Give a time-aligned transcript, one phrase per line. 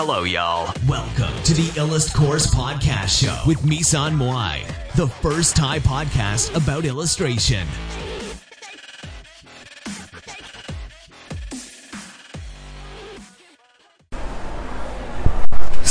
[0.00, 0.74] Hello, y'all.
[0.88, 4.56] Welcome to the Illust Course Podcast Show with Misan Moai,
[4.96, 7.64] the first Thai podcast about illustration.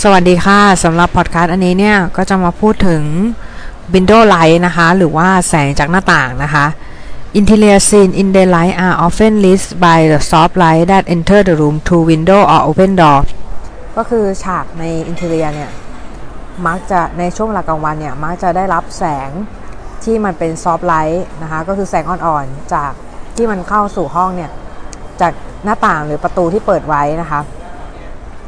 [0.01, 3.03] สวัสดีค่ะสำหรับพอดคาสต์อันนี้เนี่ย ก็จะมาพูดถึง
[3.93, 6.65] window light นะคะ หรือว่าแสงจากหน้าต่างนะคะ
[7.39, 11.75] Interior scene in daylight are often lit by the soft light that enter the room
[11.85, 13.19] through window or open door
[13.97, 15.71] ก็คือฉากใน interior เนี่ย
[16.67, 19.29] มักจะในช่วงเวลากลางวันเนี่ยมักจะได้รับแสง
[20.03, 22.91] ที่มันเป็น soft light นะคะก็คือแสงอ่อนๆ จาก
[23.35, 24.51] ที่มันเข้าสู่ห้องเนี่ย
[25.21, 25.33] จาก
[25.63, 27.41] หน้าต่างหรือประตูที่เปิดไว้นะคะ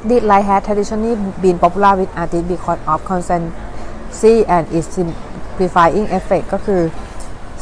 [0.10, 6.46] This light has traditionally been popular with artists because of consistency and its simplifying effect
[6.54, 6.82] ก็คือ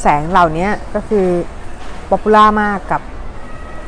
[0.02, 1.28] แสงเหล่านี้ก็คือ
[2.10, 3.02] popular มากกับ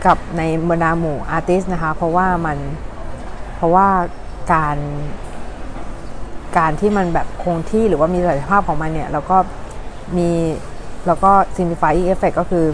[0.05, 2.57] กับในบรรดาหมู่อาร์ติสนะคะ เพราะว่ามัน
[3.66, 3.90] ราะว่า
[4.54, 4.77] การ
[6.58, 9.38] การที่มันแบบคงที่หรือว่ามีศักยภาพของมันเนี่ย แล้วก็
[10.18, 10.30] มี
[11.08, 12.66] แล้วก็ simplifying effect ก็คือ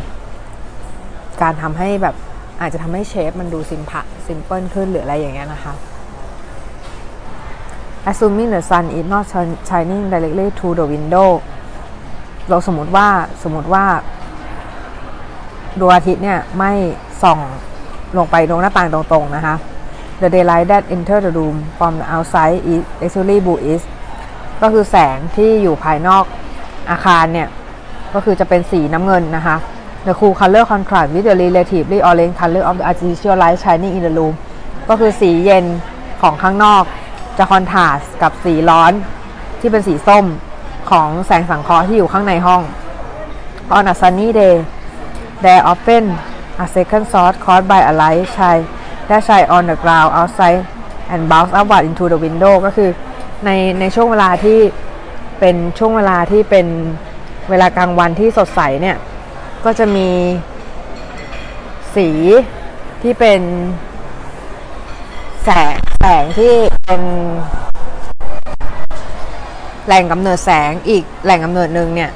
[1.42, 2.16] การทำให้แบบ
[2.60, 5.74] อาจจะทำให้เชฟมันดูซิมพะซิมเพิลขึ้นหรืออะไรอย่างเงี้ยนะคะ
[8.10, 9.26] assuming the sun is not
[9.70, 11.30] shining directly to the window
[12.50, 13.08] เราสมมติว่า
[13.44, 13.86] สมมติว่า
[15.80, 16.72] ดวงอาทิตย์เนี่ยไม่
[17.24, 17.40] ส่อง
[18.18, 19.56] ลงไปตรงหน้าต่างตรงๆนะคะ
[20.22, 23.84] the daylight that enter the room from the outside is actually bluish
[24.62, 26.24] ก็คือแสงที่อยู่ภายนอก
[26.92, 27.48] อาคารเนี่ย
[28.14, 29.58] ก็คือจะเป็นสีน้ำเงินนะคะ
[30.06, 34.04] the cool color contrast with the relatively orange color of the artificial light shining in
[34.06, 34.34] the room
[34.90, 35.66] ก็คือสีเย็น
[36.22, 36.84] ของข้างนอก
[37.38, 38.94] จะคอนทราสกับสีร้อน
[39.60, 40.26] ที่เป็นสีส้ม
[40.92, 42.62] ของแสงสังเคราะห์ที่อยู่ข้างในห้อง
[43.78, 44.56] On a sunny day
[45.44, 46.04] there often
[46.64, 48.66] a second source caused by a light shine
[49.12, 50.66] that shine on the ground outside
[51.12, 52.90] and bounce upward into the window ก็คือ
[53.46, 54.60] ในในช่วงเวลาที่
[55.40, 56.68] เป็นช่วงเวลาที่เป็น
[57.50, 58.98] เวลากลางวันที่สดใสเนี่ย
[59.66, 60.10] ก็จะมี
[61.96, 62.10] สี
[63.02, 63.42] ที่เป็น
[65.44, 66.54] แสงแสงที่
[66.86, 67.02] เป็น
[69.86, 72.12] แหล่งกำเนิดแสงอีกแหล่งกำเนิดหนึ่งเนี่ย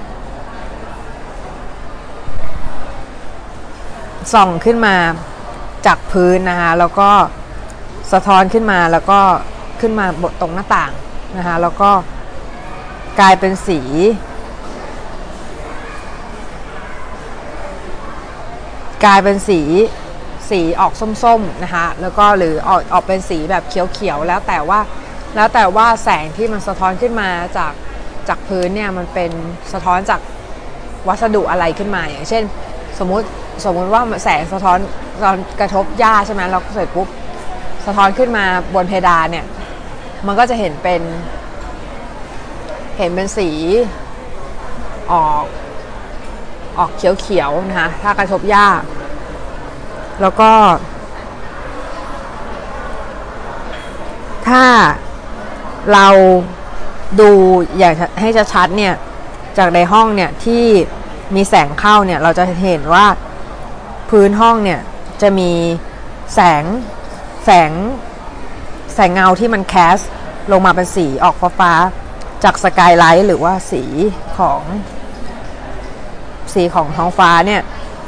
[4.33, 4.95] ส่องขึ้นมา
[5.85, 7.09] จากพื้นนะคะแล้วก็
[8.13, 9.19] สะท้อนขึ้นมาแล้วก็
[9.81, 10.91] ขึ้นมาบตรงหน้าต่าง
[11.37, 11.89] นะคะแล้วก็
[13.19, 13.79] กลายเป็นสี
[19.05, 19.61] กลายเป็นสี
[20.49, 20.93] สีออก
[21.23, 24.79] ส้มๆนะคะแล้วก็หรือออกออกเป็นสีแบบเขียวๆแล้วแต่ว่า
[25.35, 27.73] แล้วแต่ว่าแสงที่มันสะท้อนขึ้นมาจาก
[28.27, 29.31] จากพื้นเนี่ยมันเป็น
[29.73, 30.21] สะท้อนจาก
[31.07, 32.43] วัสดุอะไรขึ้นมาอย่างเช่น
[32.99, 33.27] สมมติ
[33.65, 34.77] สมมติว่าแสงสะท้อน
[35.23, 37.07] ตอนกระทบหญ้าใช่ไหมเราเสร็จปุ๊บ
[37.85, 38.45] สะท้อนขึ้นมา
[38.75, 39.45] บนเพดานเนี่ย
[40.27, 41.01] มันก็จะเห็นเป็น
[42.97, 43.49] เห็นเป็นสี
[45.11, 45.45] ออก
[46.77, 46.91] ออก
[47.21, 48.67] เขียวๆนะคะถ้ากระทบหญ้า
[50.21, 50.51] แล้วก็
[54.47, 54.63] ถ้า
[55.93, 56.07] เรา
[57.19, 57.29] ดู
[57.77, 58.93] อยากให้ชัดๆเนี่ย
[59.57, 60.65] จากในห้องเนี่ยที่
[61.35, 63.05] มีแสงเข้าเนี่ยเราจะเห็นว่า
[64.09, 64.79] พื้นห้องเนี่ย
[65.21, 65.51] จะมี
[66.33, 66.63] แสง
[67.45, 67.71] แสง
[68.93, 69.97] แสงเงาที่มันแคส
[70.51, 73.83] ลงมาเป็นสีออกฟ้าๆจากสกายไลท์หรือว่าสี
[74.37, 74.61] ของ
[76.53, 77.61] สีของท้องฟ้าเนี่ย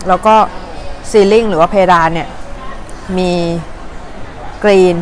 [0.07, 0.35] แล้วก็
[1.11, 2.27] ซีลิงหรือว่าเพดานเนี่ย
[3.17, 3.31] มี
[4.63, 4.95] กรีน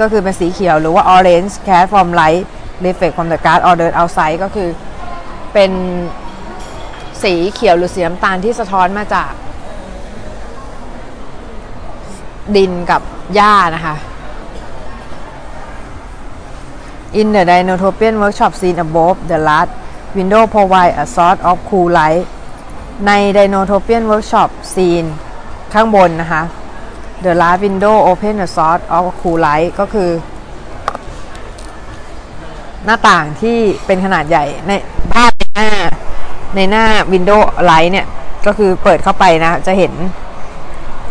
[0.00, 2.44] ก็คือเป็นสีเขียวหรือว่า orange cast from light
[2.84, 4.68] reflect from the glass or dirt outside ก็คือ
[5.52, 5.70] เป็น
[7.22, 9.32] สีเขียวหรือสีน้ำตาลที่สะท้อนมาจาก
[12.56, 13.02] ดินกับ
[13.34, 13.96] หญ้านะคะ
[17.20, 19.70] In the Dinotopian workshop seen above the last
[20.16, 22.24] window provide a sort of cool light
[23.06, 25.08] ใน Dinotopian workshop scene
[25.72, 26.42] ข้างบนนะคะ
[27.24, 30.10] The last window open a sort of cool light ก็คือ
[32.84, 34.72] หน้าต่างที่เป็นขนาดใหญ่ใน
[35.12, 35.31] ภาพ
[36.56, 38.06] ในหน้า Windows light เนี่ย
[38.46, 39.92] ก็คือเปิดเข้าไปนะ จะเห็น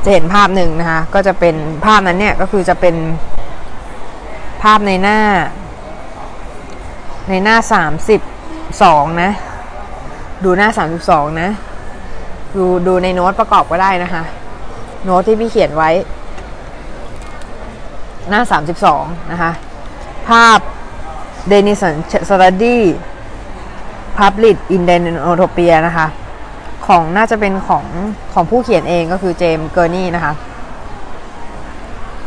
[0.03, 1.55] จะเห็นภาพหนึ่งนะคะ ก็จะเป็น
[1.85, 2.95] ภาพนั้นเนี่ยก็คือจะเป็น
[4.63, 5.19] ภาพในหน้า
[7.29, 8.21] ในหน้าสามสิบ
[8.83, 9.31] สองนะ
[10.43, 11.49] ดูหน้าสามสิบสองนะ
[12.57, 14.23] ดูดูในโน้ตประกอบก็ได้นะคะ
[15.03, 15.89] โน้ตที่พี่เขียนไว้
[18.29, 18.41] หน้า
[18.87, 19.51] 32 นะคะ
[20.29, 20.59] ภาพ
[21.51, 21.95] Denison
[22.29, 22.77] Study
[24.21, 26.07] Public in Denotopia นะคะ
[26.87, 27.85] ของน่าจะเป็นของ
[28.33, 30.33] ของผู้เขียนเองก็คือเจมส์เกอร์นี่นะคะ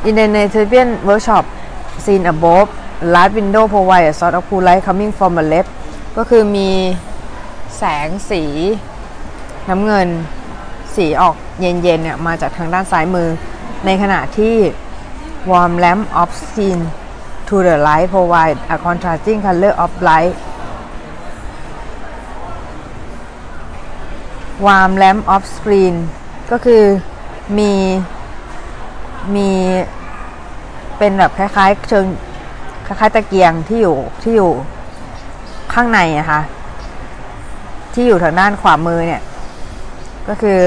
[0.09, 1.45] In the Natopian Workshop
[2.05, 2.69] seen above
[3.15, 5.71] large window provide a sort of cool light coming from the left
[6.17, 6.71] ก็คือมี
[7.79, 8.43] แสงสี
[9.69, 10.09] น้ำเงิน
[10.97, 13.29] สีออกเย็นๆเนี่ยมาจากทางด้านซ้ายมือ
[13.85, 14.57] ในขณะที่
[15.51, 16.79] warm lamp of seen
[17.49, 20.35] to the light provide a contrasting color of light
[24.67, 25.95] warm lamp of screen
[26.51, 26.83] ก็คือ
[27.59, 27.73] มี
[29.35, 29.51] มี
[30.99, 32.07] เป็นแบบคล้ายๆ เชิง
[32.87, 34.53] คล้ายๆตะเกียงที่อยู่ที่อยู่
[35.73, 36.41] ข้างในนะคะ
[37.95, 39.23] ที่อยู่ทางด้านขวามือเนี่ย
[40.29, 40.61] ก็คือ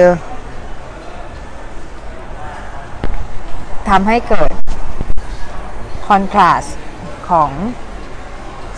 [3.89, 4.51] ทำให้เกิด
[6.07, 6.77] คอนทราสต์
[7.29, 7.51] ของ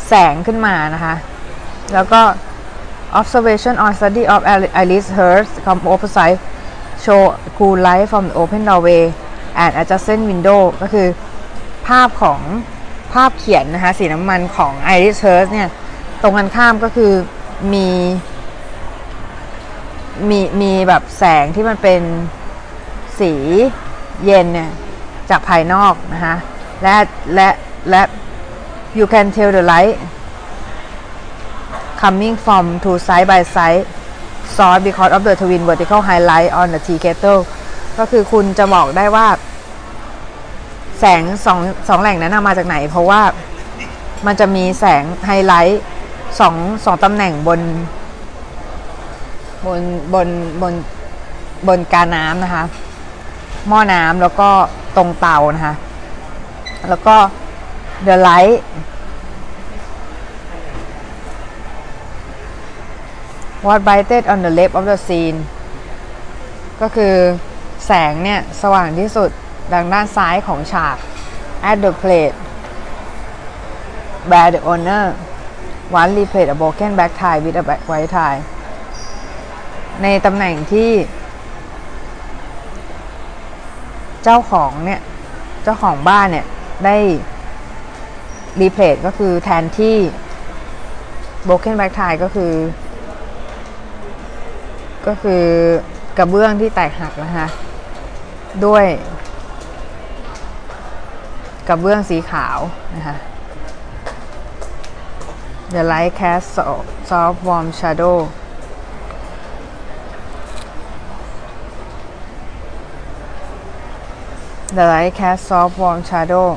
[0.07, 1.15] แสงขึ้นมานะคะ
[1.93, 2.21] แล้วก็
[3.13, 4.41] observation or study of
[4.81, 6.39] Alice Hurst composite
[7.03, 9.13] show cool light from the open doorway
[9.55, 11.07] and adjacent window ก็คือ
[11.87, 12.39] ภาพของ
[13.13, 15.69] ภาพเขียนนะคะสีน้ำมันของ Iris Hurst เนี่ย
[16.21, 17.13] ตรงกันข้ามก็คือ
[17.73, 17.87] มี
[20.29, 22.01] มีมีแบบแสงที่มันเป็น
[23.19, 23.33] สี
[24.25, 24.71] เย็นเนี่ย
[25.29, 26.35] จากภายนอกนะคะ
[26.83, 26.95] และ
[27.33, 27.49] และ
[27.89, 28.01] และ
[28.97, 29.95] you can tell the light
[32.01, 33.85] coming from two side by side
[34.55, 37.41] source because of the twin vertical highlight on the T kettle
[37.97, 39.27] ก็คือคุณจะบอกได้ว่า
[40.99, 43.21] แสงสองสองแหล่งนั้นมาจากไหน เพราะว่า
[44.25, 45.81] มันจะมีแสงไฮไลท์
[46.39, 46.55] สอง
[46.85, 47.59] สองตำแหน่งบน
[49.65, 49.81] บน
[50.13, 50.27] บน
[50.61, 50.73] บน
[51.67, 52.63] บนกาน้ำนะคะ
[53.67, 54.49] หม้อน้ำแล้วก็
[54.95, 55.75] ตรงเตานะคะ
[56.89, 57.15] แล้วก็
[58.07, 58.55] the light
[63.65, 65.37] what brighted on the left of the scene
[66.81, 67.15] ก็คือ
[67.85, 69.29] แสงเนี่ย สว่างที่สุด
[69.73, 70.97] ดังด้านซ้ายของฉาก
[71.69, 72.35] at the plate
[74.29, 75.03] where the owner
[75.99, 78.39] one replayed a broken back tie with a back white tie
[80.03, 80.91] ในตำแหน่งที่
[84.23, 85.01] เจ้าของเนี่ย
[85.63, 86.45] เจ้าของบ้านเนี่ย
[86.85, 86.97] ได้
[88.61, 89.95] รีเพลทก็คือแทนที่
[91.47, 92.51] broken back tie ก็คือ
[95.07, 95.43] ก็คือ
[96.17, 97.47] กระเบื้องที่แตกหักนะคะ
[98.65, 98.85] ด้วย
[101.67, 102.57] กระเบื้องสีขาว
[102.95, 103.15] นะคะ
[105.73, 106.47] The light cast
[107.09, 108.17] soft warm shadow
[114.77, 116.47] The light cast soft warm shadow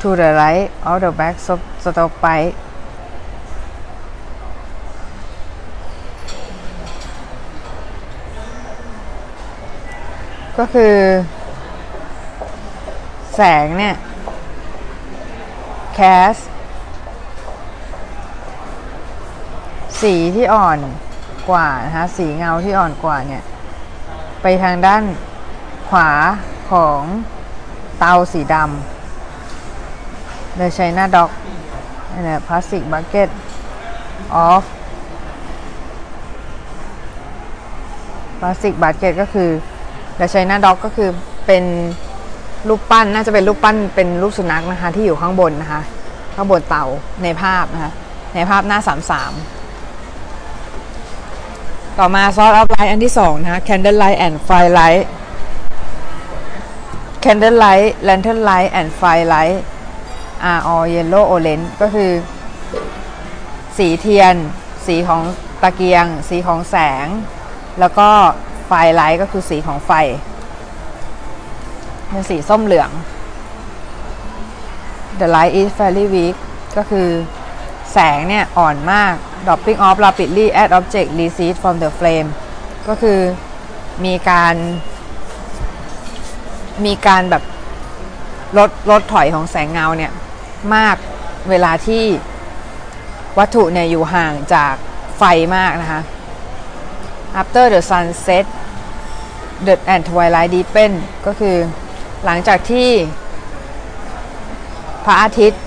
[0.00, 1.36] to the right of the back
[1.82, 2.54] stovepipe
[10.60, 10.96] ก็คือ
[13.34, 13.96] แสงเนี่ย
[15.94, 16.00] แค
[16.32, 16.34] ส
[20.00, 20.78] สีที่อ่อน
[21.50, 23.42] กว่านะคะสีเงาที่อ่อนกว่าเนี่ย
[24.42, 25.02] ไปทางด้าน
[25.88, 26.10] ขวา
[26.70, 27.02] ของ
[27.98, 31.30] เตาสีดำ The China Dog
[32.16, 33.30] and a plastic bucket
[34.48, 34.62] of
[38.38, 39.50] plastic bucket ก็คือ
[40.20, 41.10] The China Dog ก็คือ
[41.46, 41.64] เป็น
[42.68, 45.82] รูปปั้นน่าจะเป็นรูปปั้นเป็นรูปสุนัขนะคะ ที่อยู่ข้างบนนะคะ
[46.34, 46.84] ข้างบนเตา
[47.22, 47.92] ในภาพนะคะ
[48.34, 48.90] ในภาพหน้า33
[51.98, 55.04] ต่อมาซอสออฟไลท์อันที่2นะคะ Candle Light and Firelight
[57.24, 59.58] Candle Light Lantern Light and Firelight
[60.50, 62.10] are all yellow orange ก็คือ
[63.76, 64.34] สีเทียน
[64.86, 65.22] สีของ
[65.62, 67.06] ตะเกียง สีของแสง
[67.80, 68.08] แล้วก็
[68.72, 69.92] ไฟไลท์ก็คือสีของไฟ
[72.08, 72.90] เป็นสีส้มเหลือง
[75.20, 76.36] The light is fairly weak
[76.76, 77.08] ก็คือ
[77.92, 79.14] แสงเนี่ย อ่อนมาก
[79.46, 82.28] dropping off rapidly as object recede from the flame
[82.88, 83.18] ก็คือ
[84.04, 84.54] มีการ
[86.84, 87.42] มีการแบบ
[88.58, 90.12] ลดลดถอยของแสงเงาเนี่ย
[90.74, 90.96] มาก
[91.50, 92.04] เวลาที่
[93.38, 94.74] วัตถุเนี่ย อยู่ห่างจาก
[95.18, 95.22] ไฟ
[95.56, 96.00] มากนะคะ
[97.40, 98.44] after the sunset
[99.66, 100.92] the and twilight deepen
[101.26, 101.56] ก็คือ
[102.24, 102.88] หลังจากที่
[105.04, 105.62] พระอาทิตย์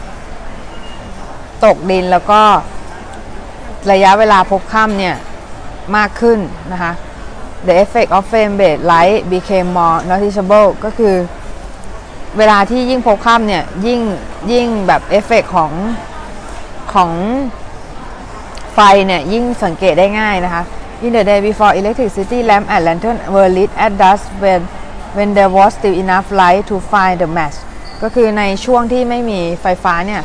[1.65, 2.41] ตกดินแล้วก็
[3.91, 5.15] ระยะเวลาพบค่ำเนี่ย
[5.95, 6.39] มากขึ้น
[6.71, 6.93] นะคะ
[7.67, 11.15] the effect of flame based light became more noticeable ก็คือ
[12.38, 14.01] เวลาที่ยิ่งพบค่ำเนี่ยยิ่ง
[14.51, 15.71] ยิ่งแบบเอฟเฟกของ
[16.93, 17.12] ของ
[18.73, 20.63] ไฟเนี่ยยิ่งสังเกตได้ง่ายนะคะ
[21.05, 24.62] In the day before electricity lamp and lantern were lit at dusk when
[25.17, 27.57] when there was still enough light to find the match
[28.01, 30.22] ก็คือในช่วงที่ไม่มีไฟฟ้าเนี่ย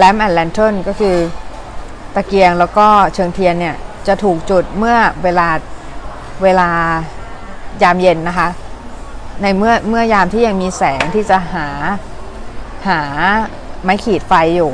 [0.00, 1.16] lamp and lantern ก็คือ
[2.14, 5.48] ตะเกียงแล้วก็เชิงเทียนเนี่ย จะถูกจุดเมื่อเวลา
[6.42, 6.70] เวลา
[7.82, 8.48] ยามเย็นนะคะ
[9.42, 11.68] ในเมื่อเมื่อยามที่ยังมีแสงที่จะหา
[12.88, 13.00] หา
[13.82, 14.72] ไม้ขีดไฟอยู่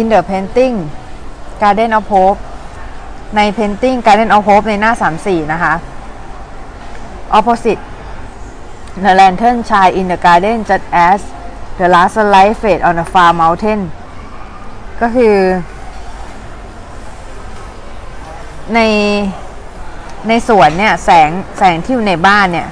[0.00, 0.76] in the painting
[1.60, 2.40] Garden of Hope
[3.36, 5.74] ใน painting Garden of Hope ในหน้า 34 นะคะ
[7.38, 7.82] opposite
[9.04, 11.20] the lantern shine in the garden just as
[11.78, 13.80] the last light fade on the far mountain
[15.00, 15.36] ก็คือ
[18.74, 18.80] ใน
[20.28, 22.68] ในสวนเนี่ย แสงแสงที่อยู่ในบ้านเนี่ย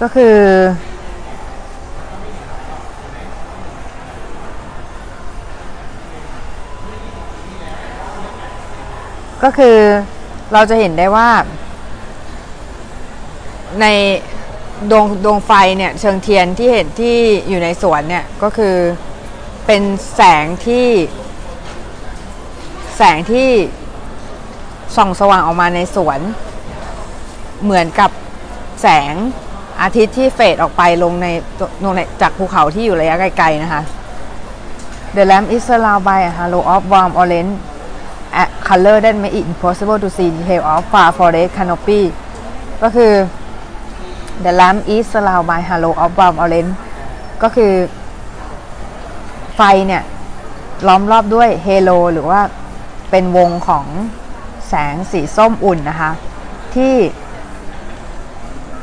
[0.00, 0.36] ก็คือ
[9.44, 9.76] ก็คือ
[10.52, 11.28] เราจะเห็นได้ว่า
[13.80, 13.86] ใน
[14.90, 17.16] ดวงดวงไฟเนี่ย เชิงเทียนที่เห็นที่
[17.48, 18.76] อยู่ในสวนเนี่ย ก็คือ
[19.66, 19.82] เป็น
[20.14, 20.88] แสงที่
[22.96, 23.50] แสงที่
[24.96, 26.20] ส่องสว่างออกมาในสวน
[27.62, 28.10] เหมือนกับ
[28.82, 29.12] แสง
[29.82, 31.26] อาทิตย์ที่เฟดออกไปลงใน
[31.84, 33.82] ลงในจากภูเขาที่อยู่ระยะไกลๆนะคะ
[35.16, 37.54] The lamp is surrounded by a halo of warm orange
[38.68, 42.02] color that make it impossible to see detail of far forest canopy
[42.82, 43.12] ก็คือ
[44.44, 46.72] the lamp is surrounded by halo of warm orange
[47.42, 47.72] ก็คือ
[49.54, 50.02] ไฟเนี่ย
[50.86, 52.40] ล้อมรอบด้วยเฮโลหรือว่า
[53.10, 53.86] เป็นวงของ
[54.68, 56.12] แสงสีส้มอุ่นนะคะ
[56.74, 56.96] ที่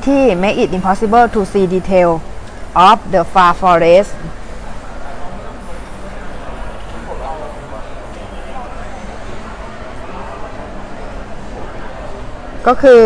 [0.05, 2.11] ที่ make it impossible to see detail
[2.89, 4.11] of the far forest
[12.67, 13.03] ก็คือ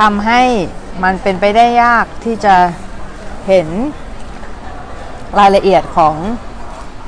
[0.00, 0.42] ทำให้
[1.02, 2.56] มันเป็นไปได้ยากที่จะ
[3.48, 3.68] เห็น
[5.38, 6.14] รายละเอียดของ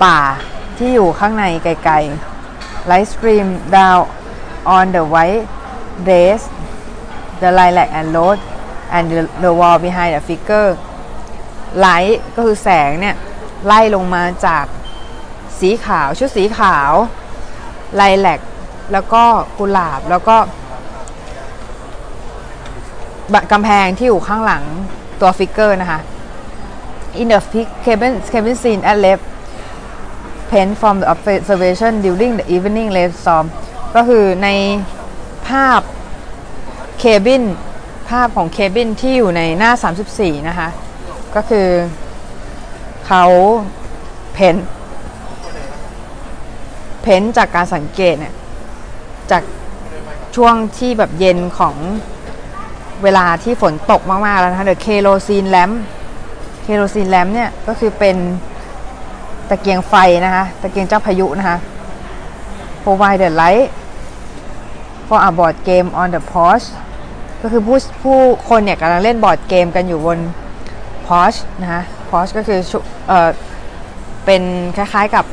[0.05, 0.19] ป่า
[0.79, 4.03] ที่อยู่ข้างในไกลๆ Light stream down
[4.77, 5.45] on the white
[6.07, 6.41] dress
[7.41, 8.39] the lilac and road
[8.95, 10.71] and the, the wall behind the figure
[11.85, 13.17] light ก็คือแสงเนี่ย
[13.67, 14.65] ไล่ลงมาจาก
[15.61, 16.93] สีขาวชุดสีขาว
[17.97, 18.03] ไล
[18.93, 19.23] แล้วก็
[19.59, 20.37] กุหลาบแล้วก็
[23.53, 24.65] กำแพงที่อยู่ข้างหลัง
[25.21, 26.01] ตัว figure นะคะ
[27.21, 27.41] In the
[27.85, 29.25] cabin cabin scene at left
[30.51, 33.47] paint from the observation during the evening rainstorm
[33.95, 34.49] ก็คือใน
[35.49, 35.81] ภาพ
[36.99, 37.43] cabin
[38.11, 39.73] ภาพของ cabin ที่อยู่ในหน้า
[40.09, 40.69] 34 นะคะ
[41.35, 41.69] ก็คือ
[43.07, 43.25] เขา
[44.33, 44.57] เพ้น
[47.03, 48.35] เพ้นจากการสังเกตเนี่ย
[49.33, 49.43] จาก
[50.37, 51.77] ช่วงที่แบบเย็นของ
[53.03, 55.71] เวลาที่ฝนตกมาก ๆ แล้วนะคะเดอะเคโรซีนแลม
[56.63, 58.17] เคโรซีนแลมเนี่ยก็คือเป็น
[59.49, 61.57] ตะเกียงไฟนะคะตะเกียงเจ้าพายุนะคะ
[62.83, 63.69] provide the light
[65.09, 66.67] for a board game on the porch
[67.43, 70.19] ก็คือผู้ผู้คนเนี่ยกำลังเล่นบอร์ดเกมกันอยู่บน
[71.07, 72.61] porch นะคะ porch ก็คือ
[73.09, 73.31] เออ
[74.25, 74.43] เป็น
[74.77, 75.25] คล้าย ๆกับ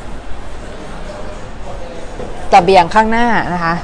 [2.52, 3.74] ตะเบียงข้างหน้านะคะ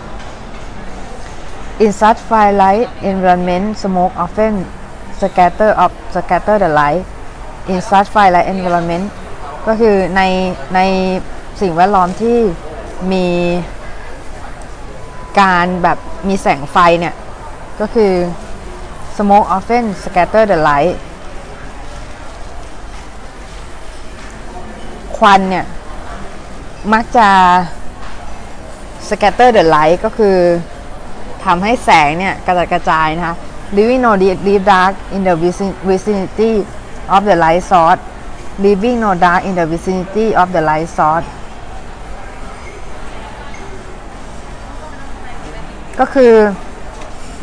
[1.78, 4.64] In such firelight environment smoke often
[5.21, 7.04] scatter of scatter the light
[7.68, 9.06] in such firelight environment
[9.66, 10.23] ก็คือใน
[10.75, 10.80] ใน
[11.61, 12.38] สิ่งแวดล้อมที่
[13.12, 13.26] มี
[15.40, 17.14] การแบบมีแสงไฟเนี่ย
[17.80, 18.12] ก็คือ
[19.16, 20.95] smoke often scatter the light
[25.16, 25.66] ควันเนี่ย
[26.92, 27.28] มักจะ
[29.09, 30.37] scatter the light ก็คือ
[31.46, 33.36] ทำให้แสงเนี่ยกระจัดกระจายนะคะ
[33.76, 34.38] leaving no deep
[34.70, 35.34] dark in the
[35.90, 36.52] vicinity
[37.14, 38.00] of the light source
[38.62, 41.26] leaving no dark in the vicinity of the light source
[46.00, 46.32] ก็คือ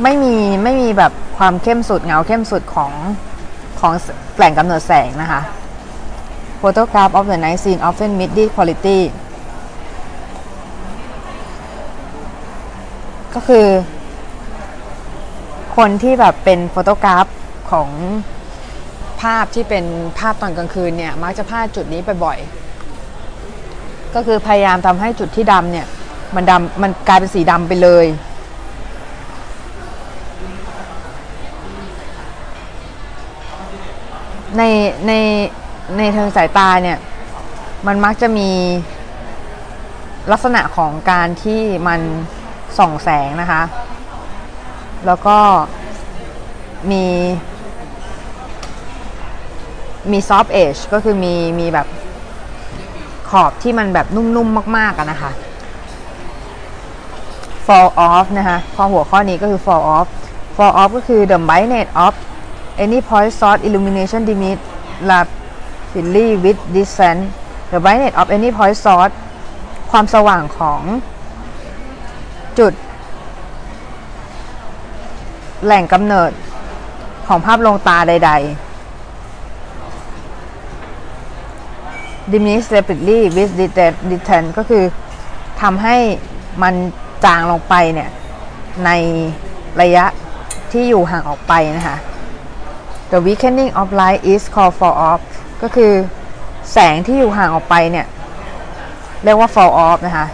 [0.03, 2.91] ไม่มีไม่มีแบบความเข้มสุดเงาเข้มสุดของ
[3.79, 3.93] ของ
[4.35, 5.41] แหล่งกำเนิดแสงนะคะ
[6.61, 8.99] photograph of the night scene often mid quality
[13.35, 13.67] ก็คือ
[15.77, 17.27] คนที่แบบเป็นโฟโตกราฟ
[17.71, 17.89] ของ
[19.21, 19.85] ภาพที่เป็น
[20.19, 22.37] ภาพตอนกลางคืนเนี่ย มักจะพลาดจุดนี้ไปบ่อย
[24.15, 25.87] ก็คือพยายามทำให้จุดที่ดำเนี่ย
[26.35, 28.05] มันดำมันกลายเป็นสีดำไปเลย
[34.57, 34.63] ใน
[35.07, 35.11] ใน
[35.97, 36.97] ในเทิงสายตาเนี่ย
[37.87, 38.49] มันมักจะมี
[40.31, 42.01] ลักษณะของการที่มัน
[42.77, 43.61] ส่องแสงนะคะ
[45.05, 45.37] แล้วก็
[46.91, 47.05] มี
[50.11, 51.87] มี soft edge ก็คือมีมีแบบ
[53.29, 55.31] ขอบที่มันแบบนุ่มๆมากๆกันะคะ
[57.65, 60.07] fall off นะคะข้อหัวข้อนี้ก็คือ fall off
[60.55, 62.13] fall off ก็คือ the brightness of
[62.83, 64.61] any point source illumination diminish
[65.09, 67.23] rapidly with distance
[67.71, 69.13] the brightness of any point source
[69.91, 70.81] ความสว่างของ
[72.59, 72.73] จุด
[75.65, 76.31] แหล่งกำเนิด
[77.27, 78.41] ของภาพลงตาใด ๆ
[82.31, 83.51] diminish rapidly with
[84.11, 84.83] distance ก็คือ
[85.61, 85.97] ทำให้
[86.63, 86.73] มัน
[87.25, 88.09] จางลงไปเนี่ย
[88.85, 88.89] ใน
[89.81, 90.05] ระยะ
[90.71, 91.97] ที่อยู่ห่างออกไปนะคะ
[93.11, 95.21] the weakening of light is called fall off
[95.61, 95.91] ก็คือ
[96.71, 98.07] แสงที่อยู่ห่างออกไปเนี่ย
[99.23, 100.27] เรียกว่า fall off นะคะ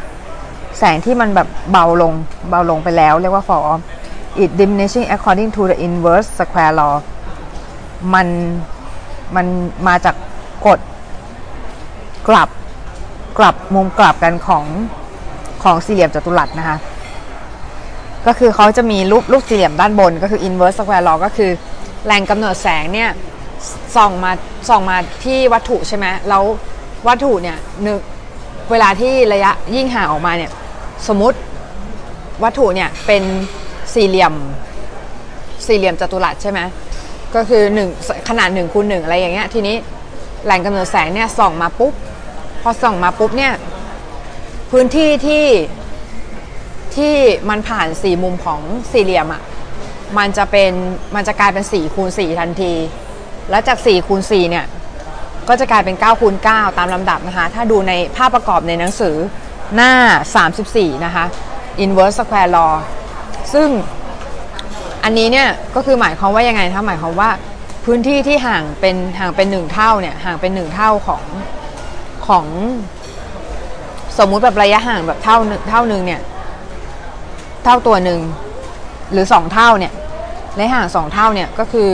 [0.80, 2.14] แสงที่มันแบบเบาลง
[2.50, 3.82] เบาลงไปแล้ว เรียกว่า fall off
[4.42, 6.96] it diminishing according to the inverse square law
[8.14, 8.28] มัน
[9.36, 9.46] มัน
[9.88, 10.16] มาจาก
[10.66, 10.80] กฎ
[12.28, 12.50] กลับ
[13.38, 14.66] กลับมุมกลับกันของ
[15.64, 16.78] ของสี่เหลี่ยมจัตุรัสนะคะ
[18.28, 21.52] ก็คือเขาจะมีรูปรูปสี่เหลี่ยมด้านบนก็คือ inverse square law ก็คือ
[22.06, 23.10] แหล่งกำเนิดแสงเนี่ย
[23.96, 24.32] ส่องมา
[24.70, 26.44] ส่องมาที่วัตถุใช่ไหมแล้ว
[27.08, 28.00] วัตถุเนี่ยนึก
[28.72, 30.52] เวลาที่ระยะยิ่งห่างออกมาเนี่ย
[31.08, 31.38] สมมติ
[32.44, 33.24] วัตถุเนี่ยเป็น
[33.94, 34.34] สี่เหลี่ยม
[35.66, 36.60] สี่เหลี่ยมจัตุรัสใช่ไหม
[37.36, 37.90] ก็คือหนึ่ง
[38.30, 39.76] ขนาดหนึ่งคูณหนึ่งอะไรอย่างเงี้ยทีนี้
[40.46, 41.94] แหล่งกำเนิดแสงเนี่ยส่องมาปุ๊บ
[42.62, 43.54] พอส่องมาปุ๊บเนี่ย
[44.72, 45.46] พื้นที่ที่
[46.96, 47.14] ที่
[47.50, 48.60] มันผ่านสี่มุมของ
[48.92, 49.42] สี่เหลี่ยมอะ่ะ
[50.18, 50.72] มันจะเป็น
[51.16, 52.74] มันจะกลายเป็น4คูณ4ทันที
[53.50, 54.66] แล้วจาก4คูณ4เนี่ย
[55.48, 59.16] ก็จะกลายเป็น9คูณ9ตามลำดับนะคะ ถ้าดูในภาพประกอบในหนังสือ
[59.76, 59.92] หน้า
[60.50, 61.26] 34 นะคะ
[61.84, 62.74] inverse square law
[63.54, 63.68] ซึ่ง
[65.04, 67.30] อันนี้เนี่ยก็คือหมายความว่ายังไงคะหมายความว่า
[67.86, 71.24] พื้นที่ที่ห่างเป็นห่างเป็นหนึ่งเท่าเนี่ยห่างเป็นหนึ่งเท่าของ
[72.28, 72.46] ของ
[74.18, 75.38] สมมุติแบบระยะห่างแบบเท่า
[75.70, 76.22] เท่านึงเนี่ย
[77.64, 78.20] เท่าตัวหนึ่ง
[79.12, 79.94] หรือสองเท่าเนี่ย
[80.58, 81.90] ระยะห่างสองเท่าเนี่ยก็คือ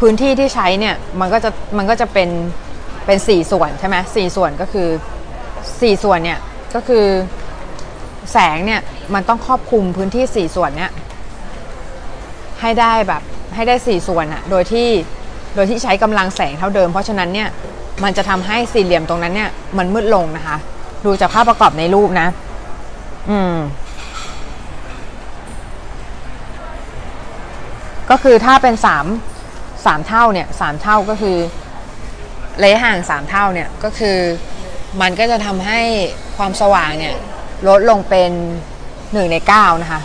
[0.00, 2.30] พื้นที่ที่ใช้เนี่ยมันก็จะมันก็จะเป็น
[3.06, 4.88] เป็นสี่ส่วนใช่ไหมสี่ส่วนก็คือ
[5.80, 6.38] สี่ส่วนเนี่ย
[6.76, 7.06] ก็คือ
[8.32, 8.80] แสงเนี่ย
[9.14, 10.90] มันต้องครอบคลุมพื้นที่สี่ส่วนเนี่ย
[12.60, 13.22] ให้ได้แบบ
[13.54, 14.88] ให้ได้สี่ส่วนอะโดยที่
[15.54, 17.48] โดยที่ใช้กำลังแสงเท่าเดิม เพราะฉะนั้นเนี่ย
[18.04, 20.56] มันจะทำให้สี่เหลี่ยมตรงนั้นเนี่ยมันมืดลงนะคะ
[21.04, 22.28] ดูจากภาพประกอบในรูปนะ
[23.30, 23.56] อืม
[28.10, 29.06] ก็คือถ้าเป็นสาม
[29.86, 31.36] สามเท่าเนี่ยสามเท่าก็คือ
[32.62, 34.18] ระยะห่างสามเท่าเนี่ยก็คือ
[35.00, 35.80] มันก็จะทำให้
[36.36, 37.16] ความสว่างเนี่ย
[37.68, 38.30] ลดลงเป็น
[39.12, 40.02] หนึ่งในเก้านะคะ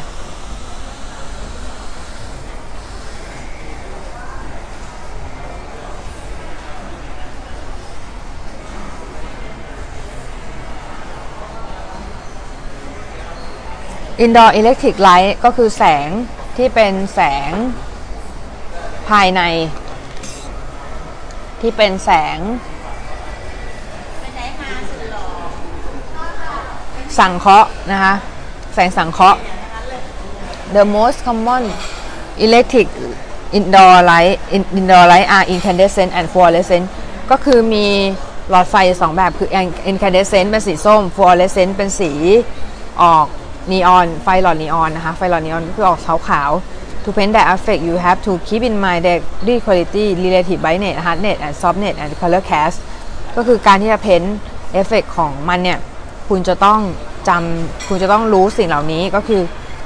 [14.24, 16.10] indoor electric light ก็คือแสง
[16.58, 17.52] ที่เป็นแสง
[19.10, 19.42] ภายใน
[21.62, 22.38] ที่เป็นแสง
[27.20, 28.14] สังเคราะห์นะคะ
[28.74, 29.40] แสงสังเคราะห์
[30.76, 31.64] the most common
[32.46, 32.88] electric
[33.58, 34.36] indoor light
[34.80, 36.86] indoor light are incandescent and fluorescent
[37.32, 37.86] ก็คือมี
[38.50, 39.50] หลอดไฟสองแบบคือ
[39.92, 42.12] incandescent เป็นสีส้ม fluorescent เป็นสี
[43.02, 43.26] ออก
[43.72, 46.52] นีออน ไฟหลอดนีออนนะคะ ไฟหลอดนีออนคือออกขาวขาว
[47.04, 49.16] to paint that effect you have to keep in mind the
[49.48, 52.78] the quality relative brightness hardness and softness and color cast
[53.36, 54.24] ก็คือการที่จะเพ้น
[54.74, 55.80] เอฟเฟกของมันเนี่ย
[56.32, 56.80] คุณจะต้อง
[57.30, 59.42] จำคุณจะต้องรู้สิ่งเหล่านี้ก็คือ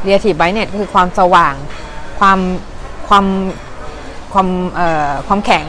[0.06, 1.56] relative brightness ก็คือความสว่าง
[2.20, 2.40] ความ
[3.08, 3.26] ความ
[4.34, 5.66] ความเอ่อความแข็ง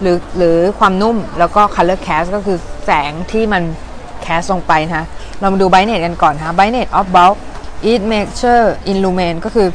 [0.00, 3.62] หรือหรือความนุ่มแล้วก็ color cast ก็คือแสงที่มัน
[4.24, 5.06] cast ลงไปนะคะ
[5.40, 7.36] เรามาดู brightness กันก่อนนะคะ brightness of bulb
[7.92, 9.68] it measure in lumen ก็คือ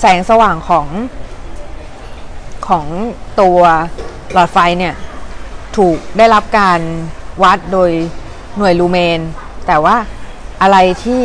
[0.00, 0.86] แสงสว่างของ
[2.68, 2.86] ของ
[3.40, 3.60] ตัว
[4.32, 4.94] หลอดไฟเนี่ย
[5.76, 6.80] ถูกได้รับการ
[7.42, 7.90] วัดโดย
[8.58, 9.20] หน่วยลูเมน
[9.66, 9.96] แต่ว่า
[10.62, 11.22] อะไรที่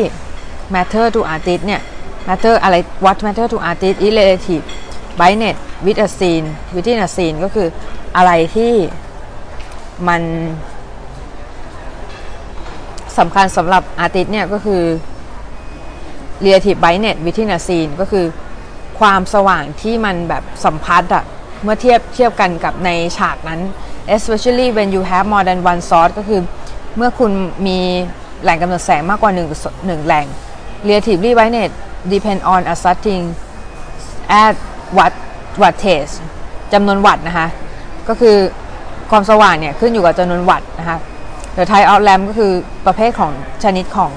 [0.76, 1.82] matter to artist เนี่ย
[2.28, 4.64] matter อะไร what matter to artist is relative
[5.18, 7.68] brightness with a scene within a scene ก็คือ
[8.18, 8.74] อะไรที่
[10.08, 10.22] มัน
[13.18, 14.84] สำคัญสำหรับอาร์ติสเนี่ยก็คือ
[16.46, 18.26] relative brightness within a scene ก็คือ
[19.00, 21.24] ความสว่างที่มันแบบสัมพัทธ์อะ
[21.64, 23.62] เมื่อเทียบเทียบกันกับในฉากนั้น
[24.16, 26.42] especially when you have more than one source ก็คือ
[26.98, 27.32] เมื่อคุณ
[27.68, 27.80] มี
[28.44, 29.40] แหล่งกำเนิดแสงมากกว่า1
[29.98, 30.26] งแหล่ง
[30.88, 31.72] relatively brightness
[32.14, 33.24] depend on adjusting
[34.44, 34.56] at
[34.98, 35.14] watt
[35.62, 36.14] wattage
[36.74, 37.48] จำนวนวัตต์นะคะ
[38.08, 38.38] ก็คือ
[39.12, 40.98] ความสว่างเนี่ยขึ้นอยู่กับจำนวนวัตต์นะคะ
[41.58, 42.54] The type of lamp ก็คือ
[42.86, 43.32] ประเภทของ
[43.64, 44.14] ชนิดของ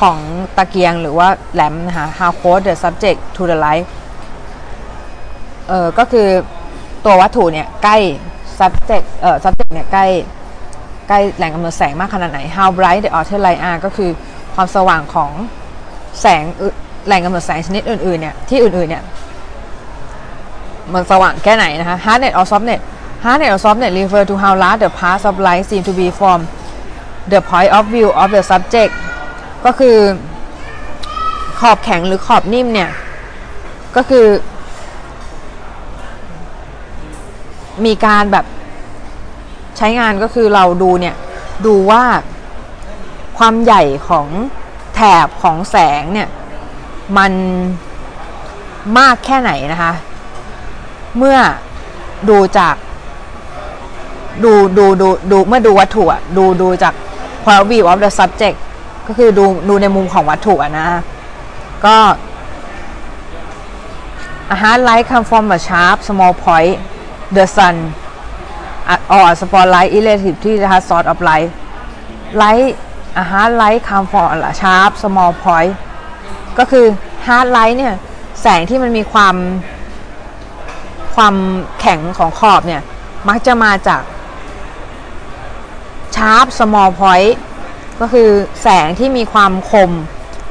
[0.00, 0.16] ของ
[0.56, 3.86] ตะเกียงหรือว่าแลมนะคะ How close the subject to the light
[5.68, 6.28] เออก็คือ
[7.04, 7.96] ตัววัตถุเนี่ยใกล้
[8.58, 10.06] subject เอ่อ subject เนี่ยใกล้
[11.12, 14.10] ใกล้แหล่งกำเนิดแสงมากขนาดไหน How bright the outer light are ก็คือ
[14.54, 15.32] ความสว่างของ
[16.20, 16.42] แสง
[17.06, 19.04] แหล่งกำเนิดแสงชนิดอื่นๆเนี่ยที่อื่นๆเนี่ย
[20.92, 22.80] มันสว่างแค่ไหนนะคะ hardness or softness
[23.24, 26.38] hardness or softness refer to how large the parts of light seem to be from
[27.32, 28.92] the point of view of the subject
[29.64, 29.96] ก็คือ
[31.60, 32.90] ขอบแข็งหรือขอบนิ่มเนี่ย
[33.96, 34.26] ก็คือ
[37.84, 38.46] มีการแบบ
[39.82, 41.16] ใช้งานก็คือเราดูเนี่ย
[41.66, 42.04] ดูว่า
[43.38, 44.26] ความใหญ่ของ
[44.94, 46.28] แถบของแสงเนี่ย
[47.16, 47.32] มัน
[48.98, 49.92] มากแค่ไหนนะคะ
[51.18, 51.38] เมื่อ
[52.30, 52.74] ดูจาก
[54.44, 56.94] ดูดูดูดูเมื่อดูวัตถุอะดูดูจาก
[57.44, 58.58] point of view of the subject
[59.06, 60.88] ก็คือดูดูในมุมของวัตถุอะนะ
[61.84, 61.96] ก็
[64.54, 66.76] a hard light come from a sharp small point
[67.36, 67.76] the sun
[69.14, 72.74] or a spotlight relative to the sort of light light a
[73.16, 75.76] hard light come from sharp small point
[76.58, 76.86] ก็คือ
[77.26, 77.94] hard light เนี่ย
[78.42, 79.36] แสงที่มันมีความ
[81.14, 81.34] ความ
[81.80, 82.82] แข็งของขอบเนี่ย
[83.28, 84.02] มักจะมาจาก
[86.16, 87.36] sharp small point
[88.00, 88.28] ก็คือ
[88.62, 89.90] แสงที่มีความคม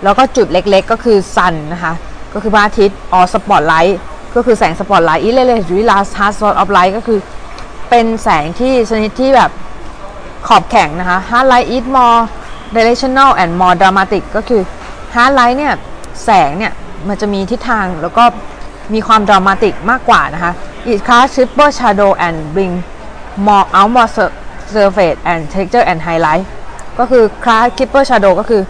[0.03, 1.93] แล้วก็จุดเล็กๆ ก็คือ sun นะคะ
[2.33, 3.99] ก็คือพระอาทิตย์ or spotlight
[4.35, 7.19] ก็คือแสงสปอตไลท์ a relatively harsh sort of light ก็คือ
[7.89, 9.51] เป็นแสงที่ชนิดที่แบบ
[10.47, 12.19] ขอบแข็งนะคะ hard light is more
[12.75, 14.61] directional and more dramatic ก็คือ
[15.15, 15.73] hard light เนี่ย
[16.25, 16.73] แสงเนี่ย
[17.07, 18.23] มันจะมีทิศทางแล้วก็
[18.93, 20.53] มีความ dramatic มากกว่านะคะ
[20.91, 22.73] it casts triple shadow and bring
[23.47, 24.09] more out more
[24.73, 26.45] surface and texture and highlight
[26.99, 28.61] ก็คือ cast triple shadow ก็คือ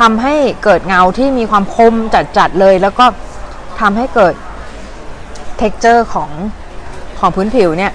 [0.00, 0.34] ทำให้
[0.64, 1.94] เกิดเงาที่มีความคม
[2.38, 3.06] จัดๆเลย แล้วก็
[3.80, 4.34] ทำให้เกิด
[5.60, 6.30] texture ของ
[7.18, 7.92] ของพื้นผิวเนี่ย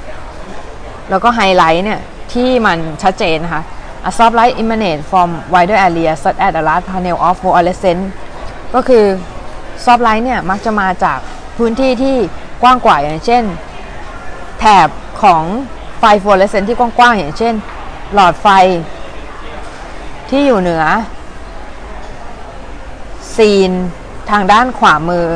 [1.10, 2.00] แล้วก็ไฮไลท์เนี่ย
[2.34, 3.64] ที่มันชัดเจนนะคะ
[4.10, 8.02] A soft light emanate from wider area such as a large panel of fluorescent
[8.76, 9.06] ก็คือ
[9.86, 11.20] soft light เนี่ยมักจะมาจาก
[11.58, 12.16] พื้นที่ที่
[12.62, 13.44] กว้างกว่าอย่างเช่น
[14.60, 14.88] แถบ
[15.24, 15.44] ของ
[16.00, 17.54] ไฟฟลูออเรสเซนต์ที่กว้างๆอย่างเช่น
[18.14, 18.48] หลอดไฟ
[20.30, 20.84] ที่อยู่เหนือ
[23.36, 23.72] scene
[24.32, 25.28] ทางด้านขวามือ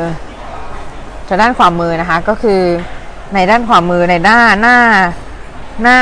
[1.28, 2.60] ทางด้านขวามือนะคะก็คือ
[3.34, 4.76] ในด้านขวามือในหน้าหน้า
[5.82, 5.98] หน้า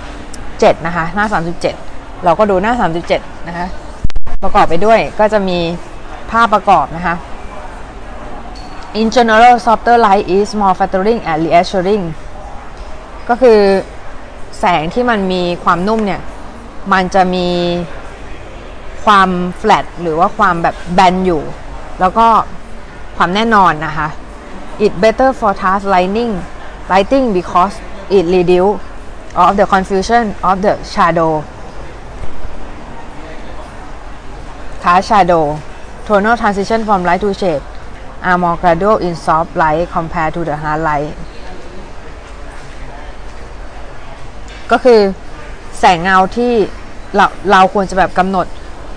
[0.00, 1.26] 37 นะคะ หน้า
[1.74, 2.72] 37 เราก็ดูหน้า
[3.10, 3.66] 37 นะคะ
[4.42, 5.58] ประกอบไปด้วยก็จะมี
[6.30, 7.16] ภาพประกอบนะคะ
[9.00, 12.04] In general softer light is more flattering and reassuring
[13.28, 13.60] ก็คือ
[14.60, 16.20] แสงที่มันมีความนุ่มเนี่ย
[16.92, 17.48] มันจะมี
[19.04, 19.28] ความ
[19.60, 21.42] flat หรือว่าความแบบแบนอยู่
[22.00, 22.26] แล้วก็
[23.16, 24.08] ความแน่นอนนะคะ
[24.84, 26.32] it better for task lighting
[26.92, 27.74] lighting because
[28.16, 28.80] it reduce
[29.42, 31.32] of the confusion of the shadow
[34.84, 35.44] cast shadow
[36.06, 37.62] tonal transition from light to shade
[38.28, 41.12] are more gradual in soft light compared to the hard light
[44.70, 45.00] ก็คือ
[45.78, 46.52] แสงเงาที่
[47.16, 48.46] เราเราควรจะแบบกำหนด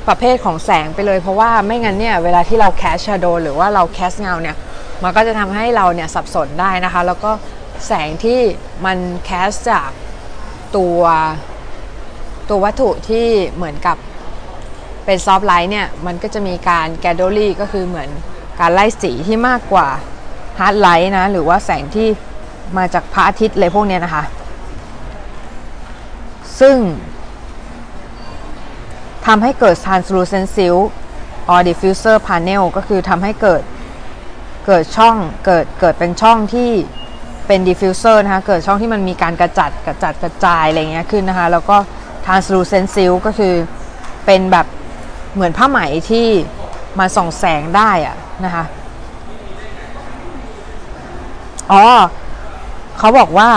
[0.07, 4.55] ประเภทของแสงไปเลย เพราะว่าไม่งั้นเนี่ย เวลาที่เราแคสชาโดหรือว่าเราแคสเงาเนี่ย
[5.03, 7.31] มันก็จะทำให้เราเนี่ย สับสนได้นะคะ แล้วก็
[7.87, 8.39] แสงที่
[8.85, 9.89] มัน cast จาก
[10.77, 10.99] ตัว
[12.49, 13.97] ตัววัตถุที่เหมือนกับ
[15.05, 18.09] เป็น soft light เนี่ย มันก็จะมีการ gradually ก็คือเหมือน
[18.59, 19.87] การไล่สีที่มากกว่า
[20.59, 22.07] hard light นะ หรือว่าแสงที่
[22.77, 24.23] มาจากพระอาทิตย์เลยพวกนี้นะคะ
[26.59, 26.77] ซึ่ง
[29.25, 30.87] ทำให้เกิด translucent silk
[31.51, 33.61] or diffuser panel ก็คือทำให้เกิด
[34.65, 36.71] เกิดช่องเกิดเกิดเป็นช่องที่
[37.47, 41.77] เป็น diffuser นะคะเกิดช่องที่มันมีการกระจัดกระจัดกระจายอะไรเงี้ยขึ้นนะคะแล้วก็
[42.25, 43.53] translucent silk ก็คือ
[44.25, 44.65] เป็นแบบ
[45.33, 45.79] เหมือนผ้าไหม
[46.09, 46.27] ที่
[46.99, 48.63] มาส่องแสงได้อะนะคะ
[51.71, 51.83] อ๋อ
[52.99, 53.49] เขาบอกว่า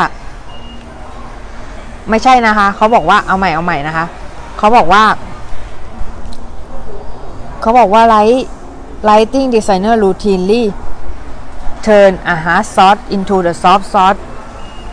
[2.10, 4.06] ไม่ใช่นะคะ เขาบอกว่าเอาใหม่เอาใหม่นะคะ
[4.58, 5.04] เขาบอกว่า
[7.60, 8.40] เขาบอกว่า light
[9.08, 10.62] lighting designer routinely
[11.86, 14.18] turn a hard source into the soft source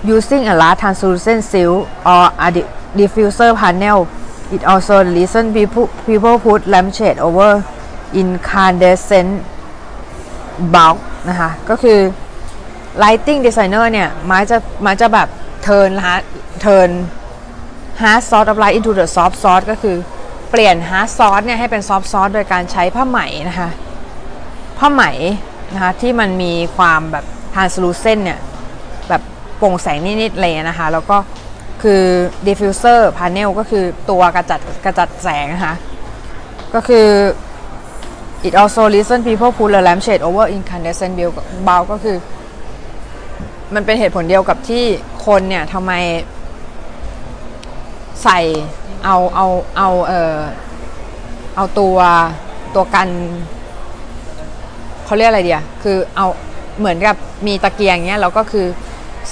[0.04, 2.48] using a large translucent silk or a
[2.98, 4.08] diffuser panel
[4.56, 7.50] it also the reason people people put lampshade over
[8.22, 9.32] incandescent
[10.74, 10.98] bulb
[11.30, 12.00] นะคะ ก็คือ
[13.04, 15.28] lighting designer เนี่ยมาจะมาจะแบบ
[15.66, 15.92] turn
[16.64, 16.90] turn
[18.02, 19.98] hard source of light into the soft source ก็คือ
[20.52, 23.20] เปลี่ยน hard source เนี่ยให้เป็น soft source โดยการใช้ผ้าไหม
[23.50, 23.70] นะคะ
[24.80, 25.04] ผ้าไหม
[25.76, 28.40] นะคะที่มันมีความแบบ translucent เนี่ย
[29.10, 29.22] แบบ
[29.58, 31.18] โปร่งแสงนิดๆเลยนะคะ แล้วก็
[31.84, 32.02] คือ
[32.46, 35.76] diffuser panel ก็คือตัวกระจัดกระจัดแสงนะคะ
[36.74, 37.08] ก็คือ
[38.48, 41.14] it also listen people put the lampshade over incandescent
[41.68, 42.18] bulb ก็คือ
[43.74, 44.84] มันเป็นเหตุผลเดียวกับที่
[45.26, 45.92] คนเนี่ยทำไม
[48.24, 48.40] ใส่
[49.06, 50.38] เอาเอาเอาเออ
[51.56, 51.98] เอาตัว
[52.76, 53.08] ตัวกัน
[55.06, 56.28] เขาเรียกอะไรเดียคือเอา
[56.80, 57.16] เหมือนกับ
[57.48, 58.66] มีตะเกียงเนี้ยแล้วก็คือ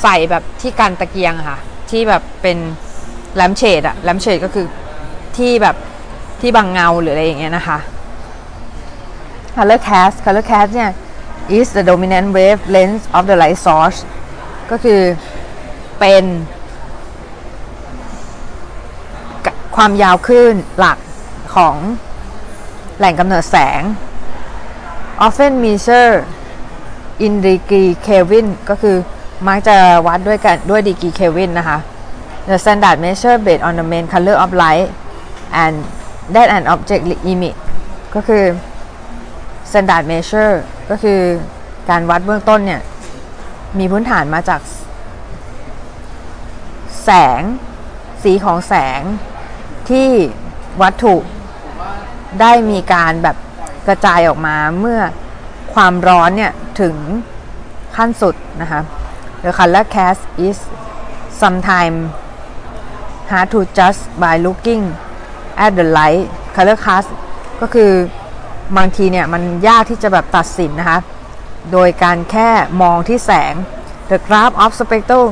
[0.01, 1.57] ใส่แบบที่กันตะเกียงค่ะ
[1.89, 2.57] ที่แบบเป็น
[3.35, 4.67] แลมเชดอะแลมเชดก็คือ
[5.37, 5.75] ที่แบบ
[6.41, 7.77] ที่บังเงาหรืออะไรอย่างเงี้ยนะคะ
[9.55, 10.91] color cast color cast เนี่ย
[11.57, 13.99] is the dominant wavelength of the light source
[14.71, 15.01] ก็คือ
[15.99, 16.23] เป็น
[19.75, 20.97] ความยาวคลื่นหลัก
[21.55, 21.75] ของ
[22.97, 23.81] แหล่งกำเนิดแสง
[25.19, 26.25] often measure
[27.25, 28.97] in degree Kelvin ก็คือ
[29.47, 29.75] มักจะ
[30.07, 31.77] วัดด้วยกันด้วยดีกรีเคลวินนะคะ
[32.49, 34.87] the standard measure based on the main color of light
[35.63, 35.75] and
[36.33, 37.55] that an object emit
[38.15, 38.43] ก็คือ
[39.69, 40.53] standard measure
[40.89, 41.19] ก็คือ
[41.89, 42.81] การวัดเบื้องต้นเนี่ย
[43.79, 44.61] มีพื้นฐานมาจาก
[47.03, 47.41] แสง
[48.23, 49.01] สีของแสง
[49.89, 50.09] ที่
[50.81, 51.15] วัตถุ
[52.41, 53.37] ได้มีการแบบ
[53.87, 54.99] กระจายออกมาเมื่อ
[55.73, 56.95] ความร้อนเนี่ยถึง
[57.95, 58.81] ขั้นสุดนะคะ
[59.43, 60.57] The color cast is
[61.41, 61.99] sometimes
[63.31, 64.83] hard to judge by looking
[65.63, 66.23] at the light
[66.55, 67.09] color cast
[67.61, 67.91] ก็คือ
[68.77, 70.99] บางทีเนี่ยมันยากที่จะแบบตัดสินนะคะ
[71.71, 72.49] โดยการแค่
[72.81, 73.53] มองที่แสง
[74.09, 75.25] the graph of spectral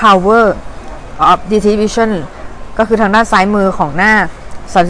[0.00, 0.44] power
[1.30, 2.10] of distribution
[2.78, 4.14] ก็คือทางด้านซ้ายมือของหน้า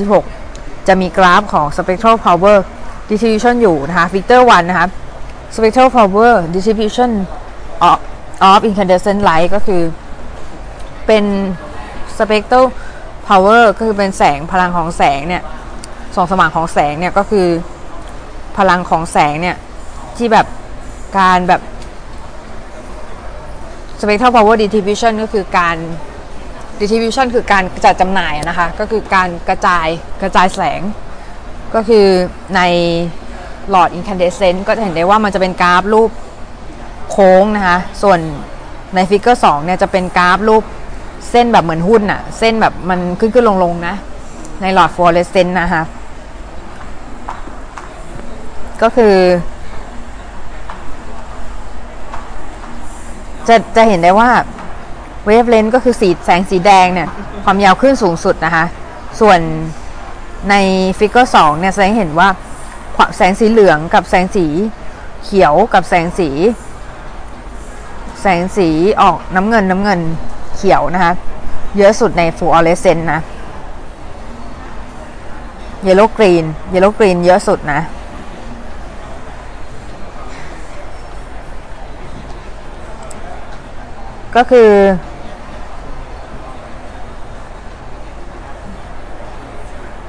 [0.05, 2.57] 36 จะมีกราฟของ spectral power
[3.11, 4.87] distribution อยู่นะคะ figure 1นะคะ
[5.55, 7.11] spectral power distribution
[7.89, 7.99] of,
[8.51, 9.83] of incandescent light ก็คือ
[11.07, 11.25] เป็น
[12.19, 12.67] spectral
[13.29, 15.43] power ก็คือเป็นแสงพลังของแสงเนี่ย
[16.15, 17.47] ส่องสว่างของแสงเนี่ยก็คือ
[18.57, 19.57] พลังของแสงเนี่ย
[20.17, 20.47] ที่แบบ
[21.19, 21.61] การแบบ
[24.01, 25.77] spectral power distribution ก็คือการ
[26.81, 29.87] distribution คือการจายจำหน่ายนะคะ ก็คือการกระจาย
[30.23, 30.81] กระจายแสง
[31.75, 32.07] ก็คือ
[32.57, 32.61] ใน
[33.71, 36.11] หลอด incandescent ก็จะเห็นได้ว่ามันจะเป็นกราฟรูป
[37.11, 38.19] โค้งนะคะ ส่วน
[38.95, 40.65] ใน figure 2เนี่ยจะเป็นกราฟรูป
[41.31, 43.95] เส้นแบบเหมือนหุ้นอะเส้นแบบมันขึ้นขึ้นลงลงนะ
[44.63, 45.83] ในหลอดฟลูออเรสเซนต์นะคะ
[48.83, 49.17] ก็คือ
[53.49, 54.31] จะจะเห็นได้ว่า
[55.27, 57.09] wavelength ก็คือสีแสงสีแดงเนี่ย
[57.45, 58.65] ความยาวขึ้นสูงสุดนะคะ
[59.21, 59.41] ส่วน
[60.51, 60.55] ใน
[60.99, 62.29] figure 2เนี่ยแสดงเห็นว่า
[63.17, 64.47] แสงสีเหลืองกับแสงสี
[65.25, 66.29] เขียวกับแสงสี
[68.23, 68.69] แสงสี
[69.01, 70.01] ออกน้ำเงินน้ำเงิน
[70.57, 71.13] เขียวนะคะ
[71.77, 73.21] เยอะสุดในฟลูออเรสเซนต์นะ
[75.83, 77.81] yellow green yellow green เยอะสุดนะ
[84.37, 84.71] ก็คือ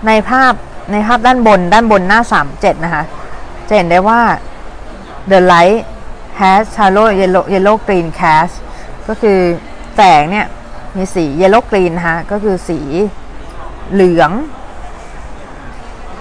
[0.07, 0.53] ในภาพ
[0.91, 2.21] ในภาพด้านบนด้านบนหน้า
[2.53, 3.03] 37 นะคะ
[3.67, 4.21] จะเห็นได้ว่า
[5.31, 5.81] the light
[6.39, 8.55] has shallow yellow yellow green cast
[9.07, 9.39] ก็คือ
[9.95, 10.47] แสงเนี่ย
[10.97, 12.79] มีสี yellow green นะคะก็คือสี
[13.93, 14.31] เหลือง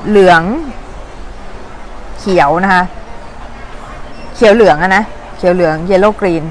[0.08, 0.42] เหลือง
[2.18, 2.82] เขียวนะคะ
[4.34, 5.04] เขียวเหลืองอะนะ
[5.36, 6.44] เขียวเหลือง yellow green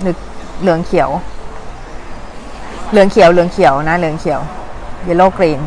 [0.00, 0.16] หรือ
[0.60, 1.10] เหลืองเขียว
[2.90, 4.40] เหลืองเขียว เหลืองเขียวนะ เหลืองเขียว
[5.08, 5.60] yellow green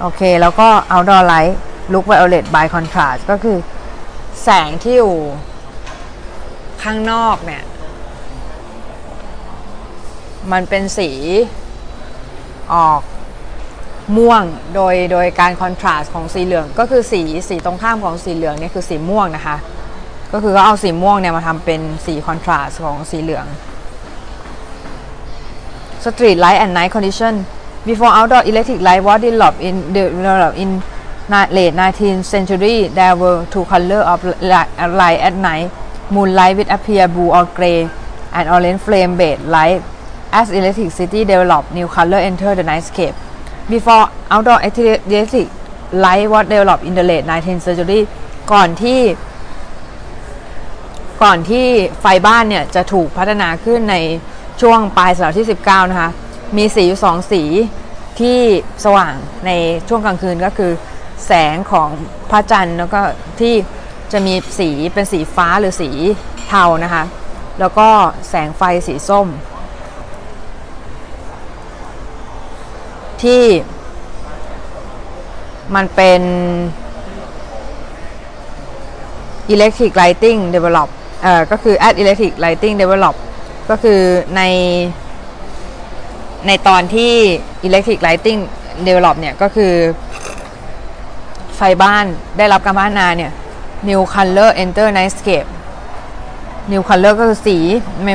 [0.00, 1.54] โอเค แล้วก็ outdoor light
[1.92, 3.58] look violet by contrast ก็คือ
[4.42, 5.16] แสงที่อยู่
[6.82, 7.62] ข้างนอกเนี่ย
[10.52, 11.10] มันเป็นสี
[12.74, 13.00] ออก
[14.16, 14.42] ม่วง
[14.74, 19.56] โดยโดยการคอนทราสต์ของสีเหลือง ก็คือสีสีตรงข้ามของสีเหลืองเนี่ยคือสีม่วงนะคะ
[20.34, 23.46] ก็คือก็เอาสีม่วงเนี่ยมาทำเป็นสีคอนทราสของสีเหลือง
[26.02, 27.34] Street light and night condition
[27.88, 30.70] before outdoor electric light was developed in developed in
[31.56, 34.18] late 19th century there were two color of
[35.00, 35.66] light at night
[36.14, 37.78] moonlight which appear blue or gray
[38.36, 39.80] and orange flame based light
[40.38, 43.14] as electricity developed new color enter the nightscape
[43.72, 45.48] before outdoor electric
[46.04, 48.00] light was developed in the late 19th century
[48.52, 49.00] ก่อนที่
[51.24, 51.66] ก่อนที่
[52.00, 53.96] ไฟบ้านเนี่ยจะถูกพัฒนาขึ้นใน
[54.60, 56.10] ช่วงปลายศตวรรษที่ 19 นะคะ
[56.56, 57.42] มีสีอยู่สองสี
[58.20, 58.38] ที่
[58.84, 59.14] สว่าง
[59.46, 59.50] ใน
[59.88, 60.72] ช่วงกลางคืนก็คือ
[61.26, 61.88] แสงของ
[62.30, 63.00] พระจันทร์แล้วก็
[63.40, 63.54] ที่
[64.12, 65.90] จะมีสีเป็นสีฟ้าหรือสี
[66.48, 67.04] เทานะคะ
[67.60, 67.88] แล้วก็
[68.28, 69.28] แสงไฟสีส้ม
[73.22, 73.42] ที่
[75.74, 76.22] มันเป็น
[79.52, 80.90] electric lighting develop
[81.24, 83.14] เอ่อก็คือ at electric lighting develop
[83.70, 84.00] ก็คือ
[84.36, 84.42] ใน
[86.46, 87.12] ในตอนที่
[87.66, 88.40] electric lighting
[88.86, 89.72] develop เนี่ยก็คือ
[91.56, 92.04] ไฟบ้าน
[92.38, 93.32] ได้รับการพัฒนาเนี่ย
[93.88, 95.48] new color enter nightscape
[96.72, 97.56] new color ก็คือสี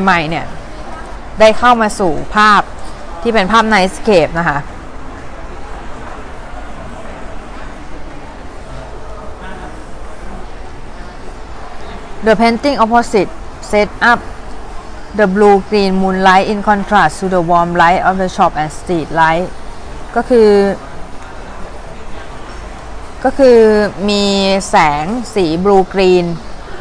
[0.03, 0.45] ใหม่ ๆ เนี่ย
[1.39, 2.61] ได้เข้ามาสู่ภาพ
[3.21, 4.59] ที่เป็นภาพ nightscape นะคะ
[12.25, 13.29] The painting opposite
[13.61, 14.19] set up
[15.15, 19.09] the blue green moonlight in contrast to the warm light of the shop and street
[19.21, 19.47] light
[20.15, 20.49] ก็คือ
[23.23, 23.59] ก็คือ
[24.09, 24.23] มี
[24.69, 25.05] แสง
[25.35, 26.25] สีบลูกรีน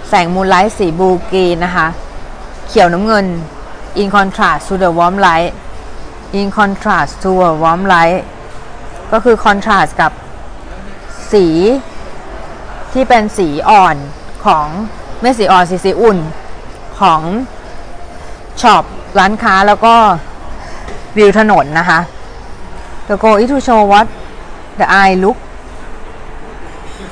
[0.08, 1.88] แสงมูนไลท์สีบลูกรีนนะคะ
[2.68, 3.26] เขียวน้ำเงิน
[4.00, 5.52] in contrast to the warm light
[6.38, 8.20] in contrast to a warm light
[9.12, 10.12] ก็คือ contrast กับ
[11.32, 11.46] สี
[12.92, 13.96] ที่เป็นสีอ่อน
[14.44, 14.68] ของ
[15.20, 16.18] ไม่สีอ่อนสีสีอุ่น
[17.00, 17.20] ของ
[18.60, 18.84] ช็อป
[19.18, 19.94] ร้านค้าแล้วก็
[21.16, 22.00] วิวถนนนะคะ
[23.08, 24.06] The goal is to show what
[24.80, 25.38] the eye look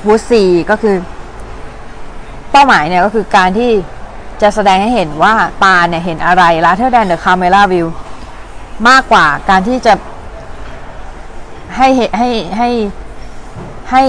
[0.07, 0.95] would see ก็คือ
[2.51, 3.71] เป้าหมายเนี่ยก็คือการที่
[4.41, 7.87] จะแสดงให้เห็นว่าตาเนี่ยเห็นอะไร rather than the camera view
[8.89, 9.93] มากกว่าการที่จะ
[11.77, 12.69] ให้ให้ให้
[13.91, 14.03] ให้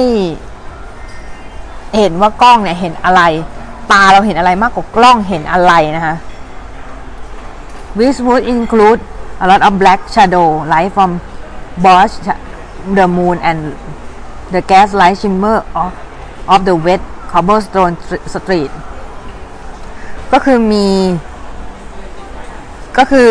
[1.96, 3.22] เห็นว่ากล้องเนี่ยเห็นอะไร
[3.92, 6.16] ตาเราเห็นอะไรมากกว่ากล้องเห็นอะไรนะคะ
[7.98, 9.00] Which would include
[9.44, 11.10] a lot of black shadow light from
[11.84, 12.12] both
[12.98, 13.58] the moon and
[14.54, 15.90] the gaslight shimmer of,
[16.54, 17.94] of the wet cobblestone
[18.34, 18.72] street
[20.32, 20.86] ก็คือมี
[22.98, 23.30] ก็คือ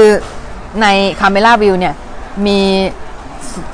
[0.82, 0.88] ใน
[1.20, 1.96] Camera View เนี่ย
[2.46, 2.60] มี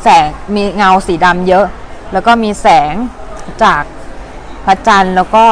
[0.04, 1.66] แสงมีเงาสีดำเยอะ
[2.14, 2.94] แล้วก็มีแสง
[3.64, 3.84] จาก
[4.66, 5.46] พระจันทร์แล้วก็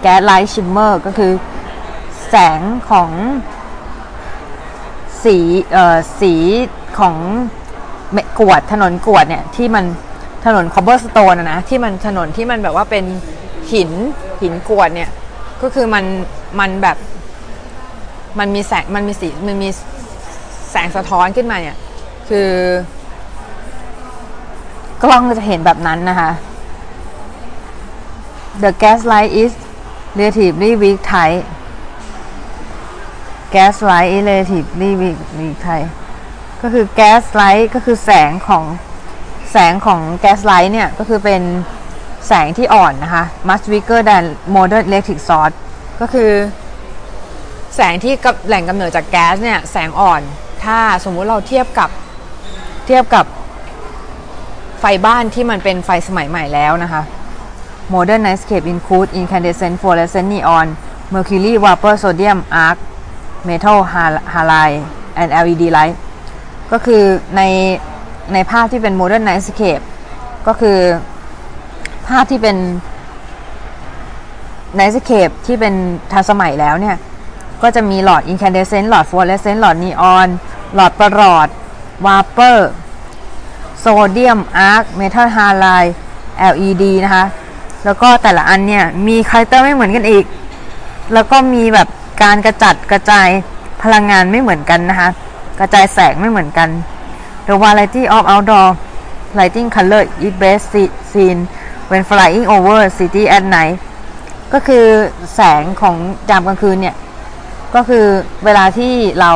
[0.00, 1.32] gaslight shimmer ก็คือ
[2.28, 3.10] แสงของ
[5.24, 5.36] สี
[5.72, 6.34] เอ่อสี
[6.98, 7.16] ของ
[8.40, 9.84] กรวดถนนกรวดเนี่ยที่มัน
[10.46, 13.04] ถนน cobblestone นะที่มันถนนที่มันแบบว่าเป็น
[13.72, 13.90] หิน
[14.40, 15.10] หินกรวดเนี่ย
[15.62, 16.04] ก็คือมัน
[16.60, 16.96] มันแบบ
[18.38, 19.68] มันมีแสงมันมีสีมันมี
[20.70, 21.76] แสงสะท้อนขึ้นมาเนี่ย
[22.28, 22.50] คือ
[25.02, 26.30] กล้องจะเห็นแบบนั้นนะคะ
[28.62, 29.52] The gas light is
[30.18, 31.44] relatively weak type
[33.54, 35.90] gas light is relatively weak weak type
[36.62, 38.64] ก็คือ gas light ก็คือแสงของ
[39.52, 41.42] แสงของ gas light เนี่ย ก็คือเป็น
[42.28, 45.56] แสงที่อ่อนนะคะ much weaker than modern electric source
[46.00, 46.30] ก็คือ
[47.76, 50.22] แสงที่กับแหล่งกำเนิดจากแก๊สเนี่ย แสงอ่อน
[50.64, 51.90] ถ้าสมมุติเราเทียบกับ
[52.86, 53.26] เทียบกับ
[54.80, 57.02] ไฟบ้านที่มันเป็นไฟสมัยใหม่แล้วนะคะ
[57.94, 60.76] Modern nightscape include incandescent fluorescent neon
[61.10, 62.78] mercury vapor sodium arc
[63.48, 63.78] metal
[64.32, 64.84] halide
[65.20, 65.96] and LED light
[66.72, 67.02] ก็คือ
[67.36, 67.42] ใน
[68.32, 69.82] ในภาพที่เป็น modern nightscape
[70.46, 70.78] ก็คือ
[72.08, 72.56] ภาพที่เป็น
[74.78, 75.74] nightscape ที่เป็น
[76.12, 76.96] ทันสมัยแล้วเนี่ย
[77.62, 80.28] ก็จะมีหลอด incandescent หลอด fluorescent หลอด neon
[80.74, 81.48] หลอดประหลอด
[82.04, 82.58] vapor
[83.84, 85.92] sodium arc metal halide
[86.52, 87.24] LED นะคะ
[87.84, 90.24] แล้วก็แต่ละอันเนี่ยมี character ไม่เหมือนกันอีก
[91.14, 91.88] แล้วก็มีแบบ
[92.22, 93.28] การกระจัดกระจาย
[93.82, 95.08] พลังงานไม่เหมือนกันนะคะ
[95.60, 96.68] กระจายแสงไม่เหมือนกัน
[97.46, 98.68] The variety of outdoor
[99.38, 100.64] lighting color is best
[101.12, 101.38] seen
[101.90, 103.76] when flying over city at night
[104.52, 104.84] ก็คือ
[105.34, 105.96] แสงของ
[106.30, 106.96] ยามกลางคืนเนี่ย
[107.74, 108.04] ก็คือ
[108.44, 109.32] เวลาที่เรา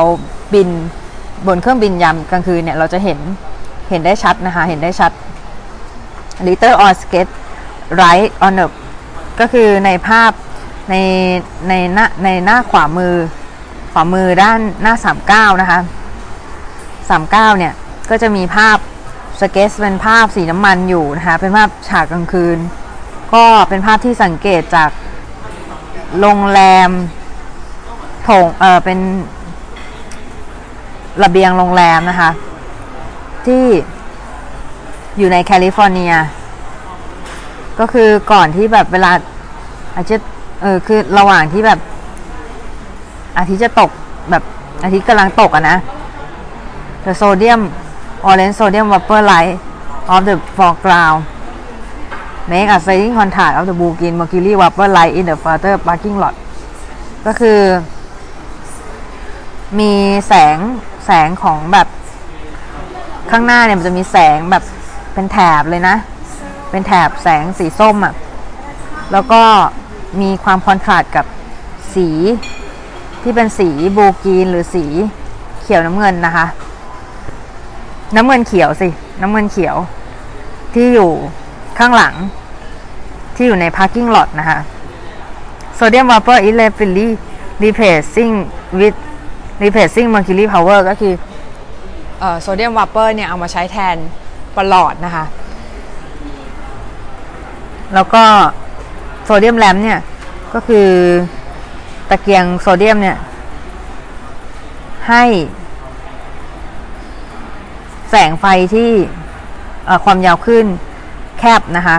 [0.53, 0.69] บิน
[1.47, 3.19] บนเครื่องบินยามกลางคืนเนี่ย เราจะเห็น
[3.89, 5.11] เห็นได้ชัดนะคะ เห็นได้ชัด
[6.47, 7.31] Little on sketch
[8.01, 8.67] right on the
[9.39, 10.31] ก็คือในภาพ
[10.89, 10.95] ใน
[11.69, 13.15] ในหน้าในหน้าขวามือ
[13.93, 15.79] ขวามือด้านหน้า 39 นะคะ
[16.69, 17.73] 39 เนี่ย
[18.09, 18.77] ก็จะมีภาพ
[19.39, 22.57] สเก็ตช์เป็นภาพสีน้ำมันอยู่นะคะ เป็นภาพฉากกลางคืน
[23.33, 24.89] ก็เป็นภาพที่สังเกตจาก
[26.19, 26.89] โรงแรม
[28.23, 28.99] โถงเออเป็น
[31.23, 32.31] ระเบียงโรงแรมนะคะ
[33.45, 33.65] ที่
[35.17, 36.13] อยู่ในแคลิฟอร์เนีย
[37.79, 39.11] ก็คือก่อนที่แบบเวลา
[39.97, 40.29] อาทิตย์
[40.61, 41.79] เออคือระหว่างที่แบบ
[43.37, 43.91] อาทิตย์จะตก
[44.29, 44.43] แบบ
[44.83, 45.77] อาทิตย์กำลังตกอะนะ
[47.05, 47.61] the sodium
[48.27, 49.53] orange sodium vapor light
[50.13, 51.19] of the foreground
[52.49, 56.17] make a sliding contact of the blue green mercury vapor light in the further parking
[56.23, 56.35] lot
[57.25, 57.59] ก็คือ
[59.79, 59.91] มี
[60.27, 60.57] แสง
[61.05, 61.87] แสงของแบบ
[63.31, 64.63] ข้างหน้าเนี่ยมันจะมีแสงแบบ
[65.13, 65.95] เป็นแถบเลยนะ
[66.73, 68.13] เป็นแถบแสงสีส้มอะ่ะ
[69.11, 69.41] แล้วก็
[70.21, 71.25] มีความคอนทราสต์กับ
[71.95, 72.07] สี
[73.21, 74.85] ที่เป็นสีบูกีนหรือสี
[75.61, 76.45] เขียวน้ำเงินนะคะ
[78.15, 78.87] น้ำเงินเขียวสิ
[79.21, 79.75] น้ำเงินเขียว
[80.73, 81.11] ที่อยู่
[81.79, 82.13] ข้างหลัง
[83.35, 84.59] ที่อยู่ใน parking lot นะคะ
[85.77, 87.07] sodium vapor is rapidly
[87.63, 88.33] replacing
[88.79, 88.97] with
[89.63, 91.13] replacing mercury power ก็คือ
[92.41, 93.95] โซเดียมวาเปอร์เนี่ยเอามาใช้แทน
[94.55, 95.25] ปลอดนะคะ
[97.93, 98.23] แล้วก็
[99.23, 99.99] โซเดียมแลมเนี่ย
[100.53, 100.87] ก็คือ
[102.09, 103.17] ตะเกียงโซเดียมเนี่ย
[105.09, 105.23] ให้
[108.09, 108.91] แสงไฟที่
[110.05, 110.65] ความยาวขึ้น
[111.39, 111.97] แคบนะคะ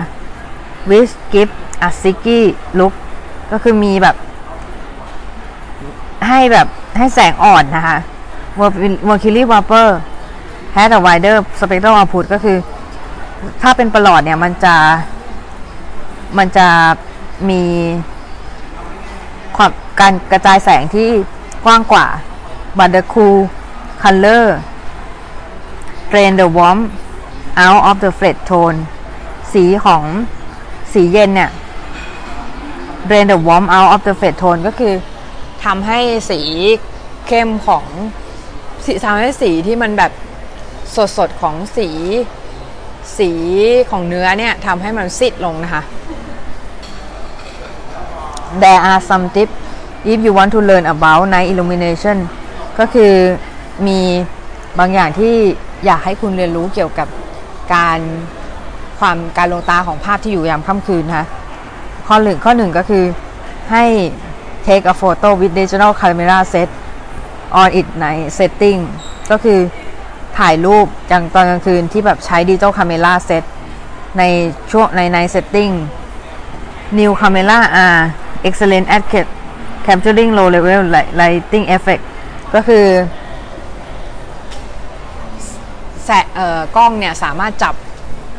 [0.89, 1.51] which give
[1.87, 2.41] a sticky
[2.79, 2.93] look
[3.51, 4.15] ก็คือมีแบบ
[6.27, 6.67] ให้แบบ
[6.97, 7.97] ให้แสงอ่อนนะคะ
[9.07, 9.87] mercury vapor
[10.75, 12.57] has a wider spectral output ก็คือ
[13.61, 14.75] ถ้าเป็นประหลอดเนี่ย มันจะ
[16.37, 16.67] มันจะ
[17.49, 17.63] มี
[19.55, 21.09] ความการกระจายแสงที่
[21.65, 22.07] กว้างกว่า
[22.77, 23.37] but the cool
[24.03, 24.45] color
[26.11, 26.87] drain the warmth
[27.65, 28.77] out of the flat tone
[29.53, 30.03] สีของ
[30.93, 31.51] สีเย็นเนี่ย
[33.07, 34.93] drain the warmth out of the flat tone ก็คือ
[35.65, 36.41] ทำให้สี
[37.27, 37.85] เข้มของ
[38.85, 40.11] สีทำให้สีที่มันแบบ
[40.95, 41.89] สดสดของสี
[43.17, 43.31] สี
[43.91, 45.83] ของเนื้อเนี่ยทำให้มันซิดลงนะคะ
[48.63, 49.55] There are some tips
[50.11, 52.17] if you want to learn about night illumination
[52.79, 53.13] ก็คือ
[53.87, 53.99] มี
[54.79, 55.33] บางอย่างที่
[55.85, 57.07] อยากให้คุณเรียนรู้เกี่ยวกับ
[57.73, 57.99] การ
[58.99, 61.25] ความการลวงตาของภาพที่อยู่ยามค่ำคืนนะคะ
[62.07, 63.03] ข้อหนึ่งข้อหนึ่งก็คือ
[63.71, 63.83] ให้
[64.67, 66.69] take a photo with digital camera set
[67.59, 68.79] on it night setting
[69.31, 69.59] ก็คือ
[70.37, 73.43] ถ่ายรูปจังตอนกลางคืนที่แบบใช้ digital camera set
[74.17, 74.23] ใน
[74.71, 75.69] ช่วงในใน setting
[76.97, 78.01] New camera are
[78.47, 79.03] excellent at
[79.85, 80.81] capturing low level
[81.21, 82.03] lighting effect
[82.53, 82.85] ก็คือ
[86.05, 87.73] แสเอ่อกล้องเนี่ยสามารถจับ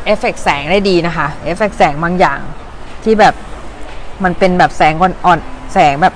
[0.05, 2.41] เอฟเฟกแสงได้ดีนะคะเอฟเฟกแสงบางอย่าง
[3.05, 3.35] ที่แบบ
[4.25, 6.15] มันเป็นแบบแสงอ่อนๆแสงแบบ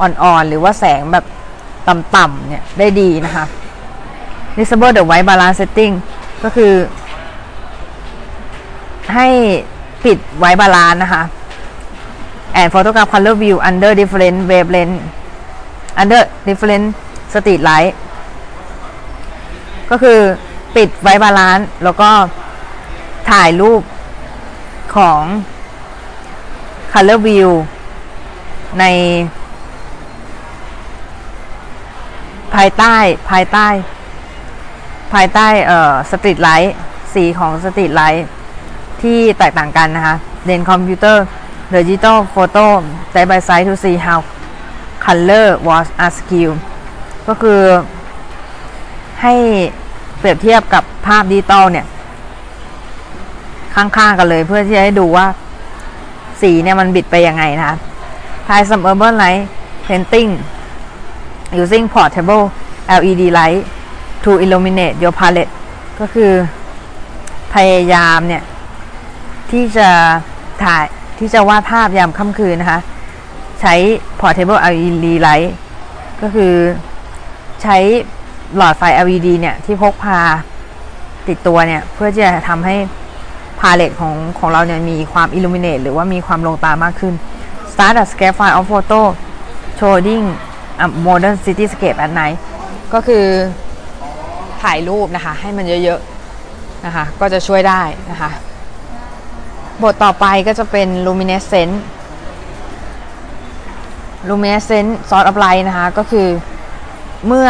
[0.00, 1.24] อ่อนๆ หรือว่าแสงแบบ
[1.88, 3.44] ต่ำๆเนี่ยได้ดีนะคะ
[4.56, 5.94] disable the white balance setting
[6.44, 6.72] ก็คือ
[9.14, 9.28] ให้
[10.04, 11.22] ปิด white balance นะคะ
[12.54, 14.98] and photograph color view under different wavelength
[16.00, 16.86] under different
[17.32, 17.94] street light
[19.90, 20.18] ก็คือ
[20.76, 22.10] ปิด white balance แล้วก็
[23.30, 23.82] ถ่ายรูป
[24.96, 25.22] ของ
[26.92, 27.50] color view
[28.80, 28.84] ใน
[32.54, 32.96] ภายใต้
[33.30, 33.68] ภายใต้
[35.12, 36.76] ภายใต้เอ่อสตรีทไลท์
[37.14, 38.26] สีของสตรีทไลท์
[39.02, 41.24] ที่แตกต่างกันนะคะเดนคอมพิวเตอร์
[41.74, 42.64] digital photo
[43.12, 44.18] side by side to see how
[45.04, 46.50] color was skewed
[47.28, 47.60] ก็คือ
[49.22, 49.34] ให้
[50.18, 51.86] เปรียบเทียบกับภาพดิจิตอลเนี่ย
[53.74, 55.26] ข้างๆกันเลยเพื่อที่จะให้ดูว่า
[56.40, 57.76] สีเนี่ยมันบิดไปยังไงนะคะ
[58.46, 59.42] Try some urban light
[59.86, 60.30] painting
[61.60, 62.44] using portable
[63.00, 63.62] LED light
[64.24, 65.52] to illuminate your palette
[66.00, 66.32] ก็คือ
[67.54, 68.42] พยายามเนี่ย
[69.50, 69.88] ที่จะ
[70.62, 70.84] ถ่าย
[71.18, 72.80] ที่จะวาดภาพยามค่ำคืนนะคะ
[73.60, 73.74] ใช้
[74.20, 75.48] portable LED light
[76.22, 76.52] ก็คือ
[77.62, 77.76] ใช้
[78.56, 80.20] หลอดไฟ LED เนี่ย ที่พกพา
[81.28, 82.76] ติดตัวเนี่ย เพื่อจะทำให้
[83.60, 87.14] พาเลตของของเราเนี่ย มีความ illuminate หรือว่ามีความลงตามากขึ้น
[87.72, 89.00] start a scaffold of photo
[89.78, 90.26] showing
[90.84, 92.36] a modern cityscape at night
[92.92, 93.24] ก็คือ
[94.62, 98.30] ถ่ายรูปนะคะ ให้มันเยอะๆนะคะ ก็จะช่วยได้นะคะ
[99.82, 101.74] บทต่อไปก็จะเป็น luminescent
[104.28, 106.28] luminescent source of light นะคะ ก็คือ
[107.26, 107.48] เมื่อ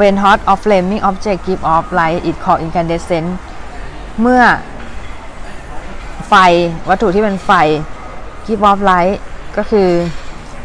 [0.00, 3.28] when hot or flaming object give off light it called incandescent
[4.20, 4.42] เมื่อ
[6.28, 6.34] ไฟ
[6.88, 7.50] วัตถุที่เป็นไฟ
[8.46, 9.16] give off light
[9.56, 9.88] ก็คือ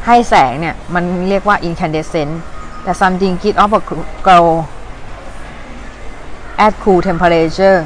[0.05, 2.33] ให้แสงเนี่ย มันเรียกว่า incandescent
[2.83, 3.81] แต่ something give off a
[4.25, 4.47] glow
[6.65, 7.79] at cool temperature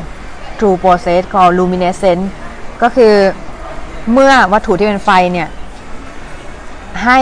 [0.61, 2.23] through process called luminescent
[2.81, 3.13] ก็คือ
[4.13, 5.49] เมื่อวัตถุที่เป็นไฟเนี่ย
[7.05, 7.19] ให้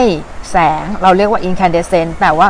[0.51, 2.49] แสงเราเรียกว่า incandescent แปลว่า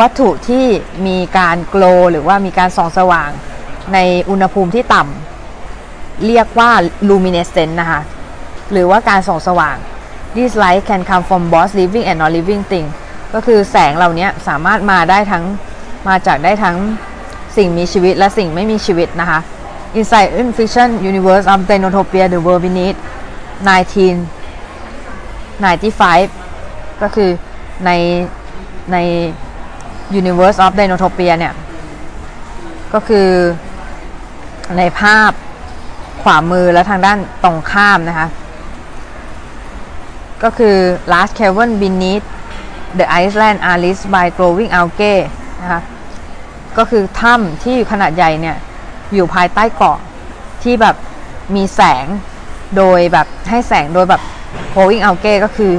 [0.00, 0.66] วัตถุที่
[1.06, 3.30] มีการโกลหรือว่ามีการส่องสว่าง
[3.94, 3.98] ใน
[4.30, 6.70] อุณหภูมิที่ต่ำเรียกว่า
[7.08, 8.00] luminescent นะคะ
[8.72, 9.76] หรือว่าการส่องสว่าง
[10.34, 12.86] this light can come from both living and non living thing
[13.34, 15.44] ก็คือแสงเหล่านี้สามารถมาได้ทั้ง
[16.08, 16.76] มาจากได้ทั้ง
[17.56, 19.40] สิ่งมีชีวิตและสิ่งไม่มีชีวิตนะคะ
[19.92, 22.96] Inside in fiction universe of Dinotopia the world beneath
[23.66, 26.30] 1995
[27.02, 27.30] ก็คือ
[27.84, 27.90] ใน
[28.92, 28.96] ใน
[30.20, 31.54] Universe of Dinotopia เนี่ย
[32.92, 33.28] ก็คือ
[34.78, 35.30] ในภาพ
[36.22, 38.28] ขวามือและทางด้านตรงข้ามนะคะ
[40.42, 40.76] ก็คือ
[41.12, 42.26] last cavern beneath
[42.98, 45.18] the Iceland are lit by glowing algae
[45.62, 45.80] นะคะ
[46.78, 48.56] ก็คือถ้ำที่ขนาดใหญ่เนี่ย
[49.14, 49.98] อยู่ภายใต้เกาะ
[50.62, 50.96] ที่แบบ
[51.56, 52.06] มีแสง
[52.76, 54.22] โดยแบบให้แสงโดยแบบ
[54.70, 55.72] โควิงเอาเก้ก็คือ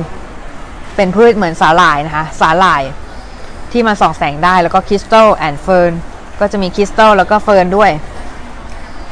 [0.95, 2.83] เป็นพืชเหมือนสาหร่ายนะคะ สาหร่าย
[3.71, 5.91] ที่มาส่องแสงได้แล้วก็คริสตัลแอนเฟิร์น
[6.39, 7.91] ก็จะมีคริสตัลแล้วก็เฟิร์นด้วย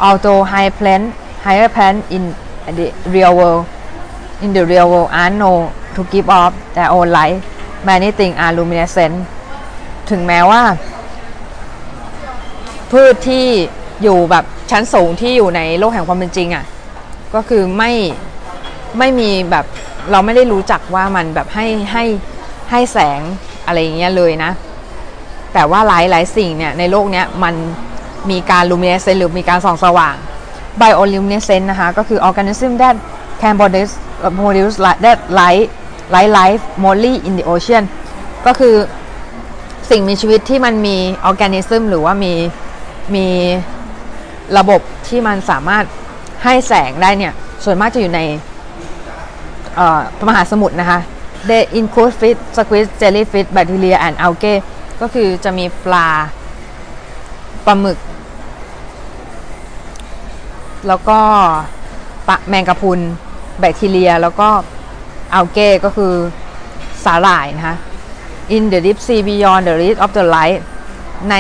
[0.08, 1.06] although high plant
[1.46, 2.24] higher plant in
[2.78, 3.64] the real world
[4.44, 5.52] in the real world are no
[5.96, 7.38] to give off their own light
[7.90, 9.16] many things are luminescent
[10.10, 10.62] ถึงแม้ว่า
[12.92, 13.48] พืชที่
[14.04, 16.66] อยู่แบบชั้นสูงที่อยู่ในโลกแห่งความเป็นจริงอะ่ะ
[17.34, 17.92] ก็คือไม่
[18.98, 19.66] ไม่มีแบบ
[20.12, 22.06] เราไม่ได้รู้จักว่ามันแบบให้ให้
[22.72, 23.22] ให้แสง
[23.66, 24.52] อะไรอย่างเงี้ยเลยนะ
[25.54, 27.56] แต่ว่าหลายหลายสิ่งเนี่ยในโลกเนี้ยมัน
[28.30, 30.16] มีการลูมิเนเซนหรือมีการส่องสว่าง
[30.82, 32.96] bioluminescent นะคะ ก็คือ organism that
[33.42, 33.94] can produce
[34.40, 34.76] produce
[35.06, 35.68] that light
[36.14, 37.84] light life mostly in the ocean
[38.46, 38.76] ก็คือ
[39.90, 40.98] สิ่งมีชีวิตที่มันมี
[41.30, 42.34] organism หรือว่ามี
[43.16, 43.28] มี
[44.58, 45.84] ระบบที่มันสามารถ
[46.44, 47.34] ให้แสงได้เนี่ย
[47.64, 48.22] ส่วนมากจะอยู่ใน
[50.28, 51.00] มหาสมุทรนะคะ
[51.50, 54.56] they include fish squid jellyfish bacteria and algae
[55.02, 56.08] ก็คือจะมีปลา
[57.66, 58.00] ปลาหมึก
[60.88, 61.20] แล้วก็
[62.28, 63.00] ปะแมงกะพรุน
[63.60, 64.50] แบคทีเรีย แล้วก็
[65.34, 66.14] อัลเก้ก็คือ
[67.06, 67.76] สาหร่ายนะคะ
[68.56, 70.62] in the deep sea beyond the reach of the light
[71.32, 71.36] ใน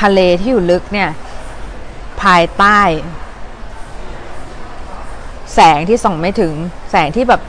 [0.00, 1.08] ทะเลที่อยู่ลึกเนี่ย
[2.22, 2.80] ภายใต้
[5.54, 6.52] แสงที่ส่องไม่ถึง
[6.90, 7.42] แสงที่แบบ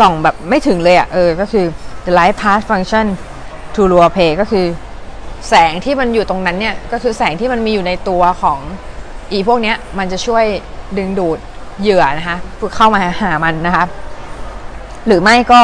[0.00, 1.64] ส่องแบบไม่ถึงเลยอะ่ะเออ ก็คือ
[2.04, 3.06] the light path function
[3.74, 4.66] to l u r pay ก็คือ
[5.48, 8.58] แสงที่มันอยู่ตรงนั้นเนี่ย ก็คือแสงที่มันมีอยู่ในตัวของ
[9.32, 10.44] อีพวกเนี้ย มันจะช่วย
[10.98, 11.38] ดึงดูด
[11.80, 12.36] เหยื่อนะคะ
[12.76, 13.84] เข้ามาหามันนะคะ
[15.06, 15.62] หรือไม่ก็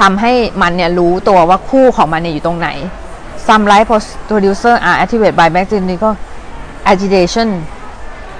[0.00, 0.32] ทำให้
[0.62, 2.68] มันเนี่ยรู้ตัวว่าคู่ของมันเนี่ยอยู่ตรงไหน
[3.46, 3.86] some light
[4.30, 6.10] producer are activated by b a c t e r i a
[6.84, 7.48] agitation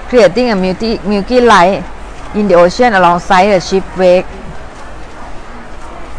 [0.09, 1.83] creating a milky, milky light
[2.35, 4.25] in the ocean alongside the ship wake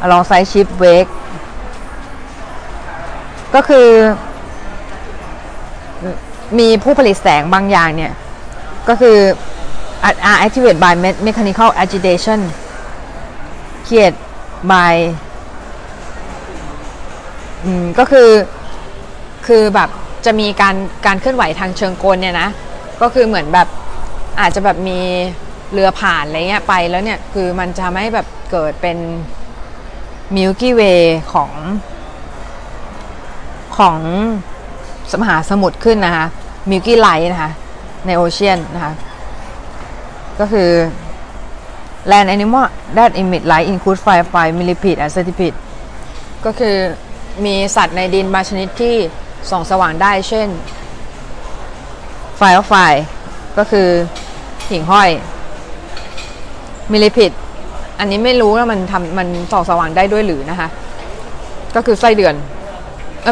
[0.02, 1.10] alongside ship wake
[3.54, 3.88] ก็คือ
[6.58, 8.12] มีผู้ผลิตแสงบางอย่างเนี่ย
[8.88, 9.16] ก็คือ
[10.08, 10.92] are activated by
[11.26, 12.40] mechanical agitation
[13.86, 14.14] created
[14.72, 14.94] by
[17.64, 18.28] อืมก็คือ
[19.46, 19.88] คือแบบ
[20.24, 22.48] จะมีการการเคลื่อนไหวทางเชิงกลเนี่ยนะ
[23.00, 23.68] ก็คือเหมือนแบบ
[24.40, 25.00] อาจจะแบบมี
[25.72, 28.98] เรือผ่านอะไรเงี้ยไปแล้วเนี่ยคือมันจะไม่แบบเกิดเป็น
[30.36, 31.50] มิลกี้เวย์ของ
[33.76, 33.96] ของ
[35.12, 36.26] สมหาสมุทรขึ้นนะคะ
[36.70, 37.52] มิลกี้ไลท์นะคะ
[38.06, 38.92] ในโอเชียนนะคะ
[40.40, 40.70] ก็คือ
[42.10, 42.66] land animal
[42.96, 45.56] that emit light include firefly millipede and centipede
[46.44, 46.76] ก็คือ
[47.44, 48.96] มีสัตว์ในดินบางชนิดที่
[49.50, 50.48] ส่องสว่างได้ เช่น
[52.40, 52.92] firefly
[53.58, 53.88] ก็คือ
[54.70, 55.10] หิ่งห้อย
[56.92, 57.36] millipede
[57.98, 60.68] อันนี้ไม่รู้ว่ามันทำมันส่องสว่างได้ด้วยหรือนะคะ
[61.74, 62.34] ก็คือไส้เดือน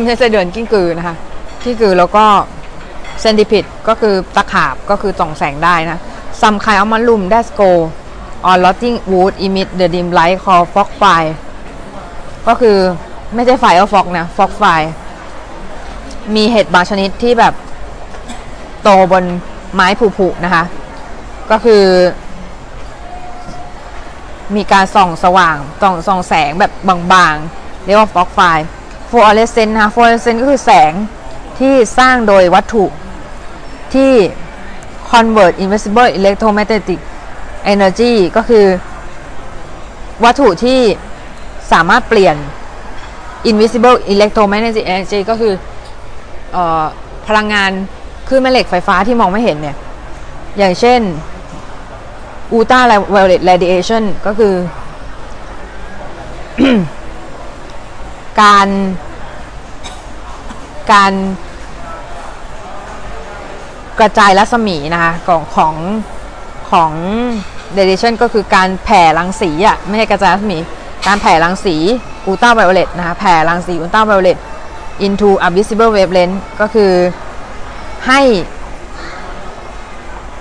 [0.00, 1.16] ไม่ใช่ไส้เดือนกิ้งกือนะคะ
[1.64, 2.24] กิ้งกือแล้วก็
[3.20, 5.98] เซนติพิดก็คือตะขาบก็คือส่องแสงได้นะ
[6.40, 7.70] some kind of mushroom that go
[8.48, 11.32] on rotting wood emit the dim light called fog fire
[12.48, 12.76] ก็คือ
[13.34, 14.64] ไม่ใช่ไฟเอาฟอกนะฟอกไฟ
[16.35, 17.55] มีเห็ดบางชนิดที่แบบ
[18.83, 19.25] โตบน
[19.75, 19.87] ไม้
[20.18, 20.64] ผุๆนะคะ
[21.51, 21.85] ก็คือ
[24.57, 26.73] มีการส่องสว่างส่องส่องแสงแบบ
[27.12, 28.41] บางๆ เรียกว่าฟอกไฟ
[29.11, 30.93] fluorescent นะคะ fluorescent ก็คือแสง
[31.59, 32.85] ที่สร้างโดยวัตถุ
[33.95, 34.12] ที่
[35.11, 37.01] convert invisible electromagnetic
[37.73, 38.66] energy ก็คือ
[40.25, 40.81] วัตถุที่
[41.73, 42.37] สามารถเปลี่ยน
[43.51, 45.72] invisible electromagnetic energy ก็คือออ
[47.26, 47.70] พลังงาน
[48.28, 49.76] คลื่นแม่เหล็กไฟฟ้าที่มองไม่เห็นเนี่ย
[50.59, 51.00] อย่างเช่น
[52.57, 54.55] ultraviolet radiation ก็คือ
[58.42, 58.68] การ
[60.92, 61.12] การ
[64.00, 65.74] กระจายรัศมีนะคะของของ
[66.70, 66.92] ของ
[67.76, 70.59] radiation ก็คือการแผ่รังสีอะไม่ใช่กระจายรัศมี
[71.07, 71.76] การแผ่รังสี
[72.28, 74.38] ultraviolet นะคะแผ่รังสี ultraviolet
[75.07, 76.92] into a visible wavelength ก็คือ
[78.07, 78.20] ให้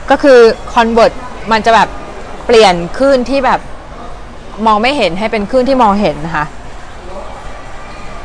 [0.09, 0.39] ก็คือ
[0.73, 1.13] convert
[1.51, 1.89] มันจะแบบ
[2.45, 3.59] เปลี่ยนคลื่นที่แบบ
[4.65, 6.45] มองไม่เห็นให้เป็นคลื่นที่มองเห็นนะคะ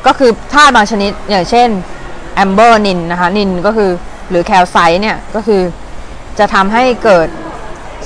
[0.07, 1.69] ก็คือธาตุบางชนิดอย่างเช่น
[2.35, 3.91] แอมเบอร์นินนะคะนินก็คือ
[4.31, 5.63] หรือแคลไซต์เนี่ยก็คือ
[6.39, 7.29] จะทำให้เกิด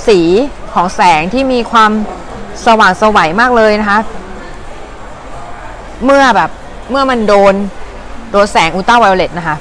[0.07, 0.19] สี
[0.73, 1.91] ของแสงที่มีความ
[2.65, 3.99] สว่างสวัยมากเลยนะคะ
[6.05, 6.49] เมื่อแบบ
[6.91, 7.53] เมื่อมันโดน
[8.31, 9.55] โดนแสงอุลตราไวโอเลตนะคะ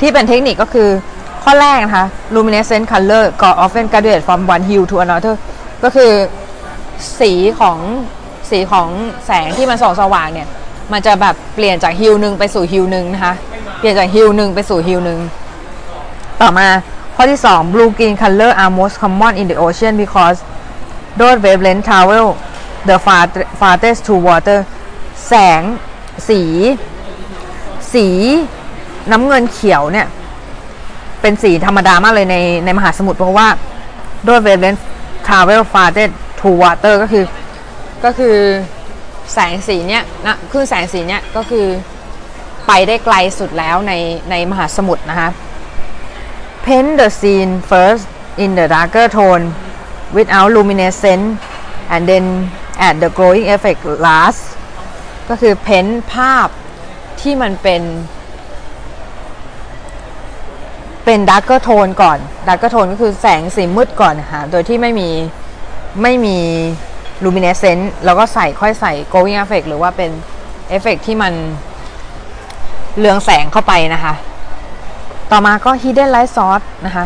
[0.00, 0.88] ที่เป็นเทคนิคก็คือ
[1.44, 5.34] ข้อแรกนะคะ luminescent color got often graduate from one hue to another
[5.84, 6.12] ก็คือ
[7.20, 7.78] สีของ
[8.50, 8.88] สีของ
[9.26, 10.48] แสงที่มันส่องสว่างเนี่ย
[10.92, 13.34] มันจะแบบเปลี่ยนจากฮิวหนึ่งไปสู่ฮิวหนึ่งนะคะ
[13.78, 15.20] เปลี่ยนจากฮิวหนึ่งไปสู่ฮิวหนึ่ง
[16.40, 16.66] ต่อมา
[17.14, 20.38] ข้อที่ 2 blue green color are most common in the ocean because
[21.18, 22.26] those wavelength travel
[22.88, 22.96] the
[23.60, 24.58] farthest to water
[25.28, 25.60] แสง
[26.28, 26.40] สี
[27.94, 28.06] สี
[29.10, 30.06] น้ำเงินเขียวเนี่ย
[31.20, 33.48] เป็นสีธรรมดามากเลยในในมหาสมุทรเพราะว่า
[34.28, 34.76] ด้วย wavelength
[35.26, 35.98] travel farthest
[36.40, 37.24] to water ก็คือ
[38.04, 38.36] ก็คือ
[39.32, 41.66] แสงสีเนี้ยนะขึ้นแสงสีเนี้ยก็คือ
[42.66, 43.92] ไปได้ไกลสุดแล้วใน
[44.30, 45.30] ในมหาสมุทรนะคะ
[46.64, 48.04] Paint the scene first
[48.42, 49.44] in the darker tone
[50.16, 51.28] without luminescence
[51.92, 52.24] and then
[52.86, 54.42] add the glowing effect last
[55.28, 56.48] ก็คือ paint ภาพ
[57.22, 57.82] ที่มันเป็น
[61.04, 62.18] เป็น darker tone ก่อน
[62.48, 65.08] darker tone ก็คือแสงสีมืดก่อนนะคะโดยที่ไม่มี
[66.02, 66.38] ไม่มี
[67.24, 70.10] luminescent แล้วก็ใส่ค่อยใส่ glowing effect หรือว่าเป็น
[70.68, 71.32] เอฟเฟกที่มัน
[72.98, 74.14] เรืองแสงเข้าไปนะคะ
[75.30, 77.04] ต่อมาก็ hidden light source นะคะ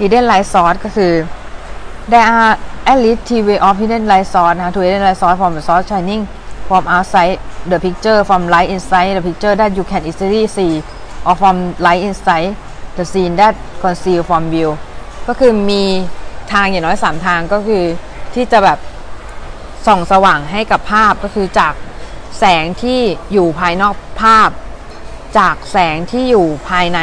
[0.00, 1.12] hidden light source ก็คือ
[2.10, 2.54] there are
[2.90, 5.64] at least three way of hidden light source นะคะ to hidden light source from the
[5.68, 6.22] source shining
[6.68, 7.38] from outside
[7.70, 10.74] the picture from light inside the picture that you can easily see
[11.26, 11.56] or from
[11.86, 12.50] light inside
[12.96, 14.70] the scene that conceal from view
[15.28, 15.84] ก็คือมี
[16.52, 17.84] ทางอย่างน้อย 3 ทางก็คือ
[18.34, 18.78] ที่จะแบบ
[19.86, 21.74] ส่องสว่างให้กับภาพก็คือจาก
[22.38, 23.00] แสงที่
[23.32, 24.50] อยู่ภายนอกภาพ
[25.38, 27.00] จากแสงที่อยู่ภายใน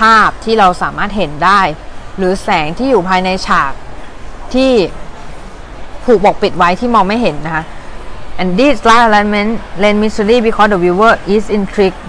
[0.00, 1.60] ภาพที่เราสามารถเห็นได้
[2.16, 3.72] หรือแสงที่อยู่ภายในฉาก
[4.54, 4.72] ที่
[6.04, 7.64] ผูกปกปิดไว้ที่มองไม่เห็นนะคะ
[8.40, 12.00] and this light alignment lend mystery because the viewer is intrigued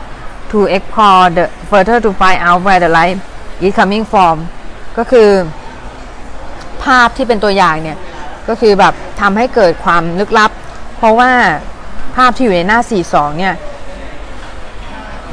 [0.52, 3.18] to explore the further to find out where the light
[3.66, 4.36] is coming from
[4.98, 5.30] ก็คือ
[6.84, 7.98] ภาพที่เป็นตัวอย่างเนี่ย
[8.50, 10.52] ก็คือแบบทำให้เกิดความลึกลับ
[10.98, 11.32] เพราะว่า
[12.16, 13.56] ภาพที่อยู่ในหน้า 42 เนี่ย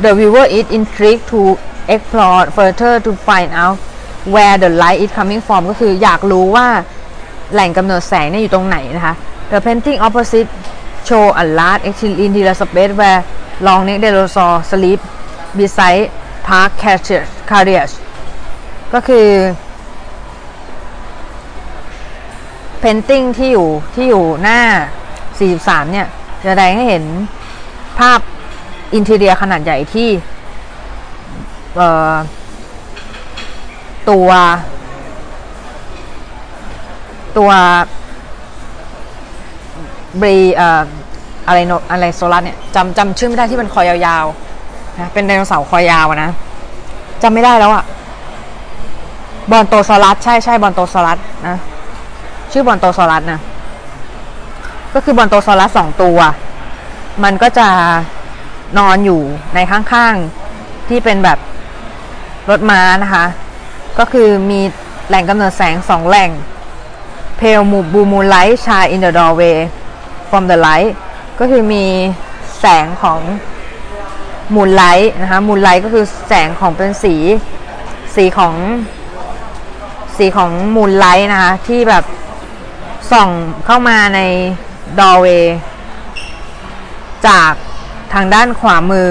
[0.05, 1.41] the viewer is intrigued to
[1.95, 3.77] explore further to find out
[4.35, 6.67] where the light is coming from ก็คืออยากรู้ว่า
[7.53, 9.15] แหล่งกำเนิดแสงเนี่ยอยู่ตรงไหนนะคะ
[9.51, 10.49] the painting opposite
[11.09, 11.83] show a large
[12.27, 13.21] interior space where
[13.67, 15.01] long neck dinosaur sleep
[15.59, 16.05] beside
[16.49, 16.71] park
[17.51, 17.95] carriage
[18.95, 19.29] ก็คือ
[22.83, 24.61] painting ที่อยู่ที่อยู่หน้า
[25.27, 26.07] 43 เนี่ย
[26.43, 27.05] จะแสดงให้เห็น
[27.99, 28.21] ภาพ
[28.95, 30.09] อินเทเรียขนาดใหญ่ที่
[34.11, 34.29] ตัว
[37.39, 37.51] ตัว
[40.21, 40.37] บรี
[41.47, 46.31] อะไรโนอะไรโซลัสเนี่ยจำจำชื่อไม่ได้ที่มันคอยยาวๆนะเป็นไดโนเสาร์คอยาวนะ
[47.23, 47.85] จำไม่ได้แล้วอะ
[49.51, 51.57] บอนโตโซอรัสใช่ใช่บอนโตโซอรัสนะ
[52.53, 53.41] ชื่อบอนโตโซอรัสนะ
[54.95, 56.19] ก็คือบอนโตโซอรัสสองตัว
[57.25, 57.69] มันก็จะ
[58.79, 59.21] นอนอยู่
[59.55, 61.39] ในข้างๆที่เป็นแบบ
[62.51, 63.25] รถม้านะคะ
[63.99, 64.61] ก็คือมี
[65.09, 66.31] แหล่งกำเนิดแสงสองแหล่ง
[67.41, 69.57] pale blue moonlight shine in the doorway
[70.31, 70.93] from the light
[71.41, 71.85] ก็คือมี
[72.61, 73.21] แสงของ
[74.55, 77.15] moonlight นะคะ moonlight ก็คือแสงของเป็นสี
[78.15, 78.55] สีของ
[80.17, 82.05] สีของ moonlight นะคะที่แบบ
[83.13, 83.29] ส่อง
[83.65, 84.21] เข้ามาใน
[85.01, 85.27] doorway
[87.27, 87.53] จาก
[88.15, 89.11] ทางด้านขวามือ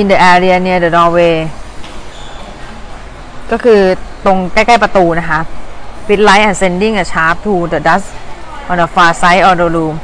[0.00, 1.36] in the area near the doorway
[3.50, 3.80] ก็คือ
[4.24, 5.40] ตรงใกล้ ๆ ประตูนะคะ
[6.08, 8.08] with light and sending a sharp to the dust
[8.70, 9.94] on the far side of the room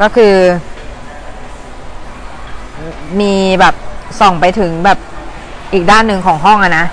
[0.00, 0.34] ก็คือ
[3.20, 3.74] มีแบบ
[4.20, 4.98] ส่องไปถึงแบบ
[5.72, 6.86] อีกด้านหนึ่งของห้องอะนะ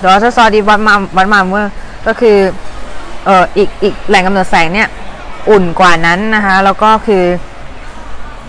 [0.00, 1.46] The author saw this one mom, one mom
[2.06, 2.36] ก็คือ
[3.24, 4.88] เอ่ออีกอีกแหล่งกำเนิดแสงเนี่ย
[5.50, 7.24] อุ่นกว่านั้นนะคะ แล้วก็คือ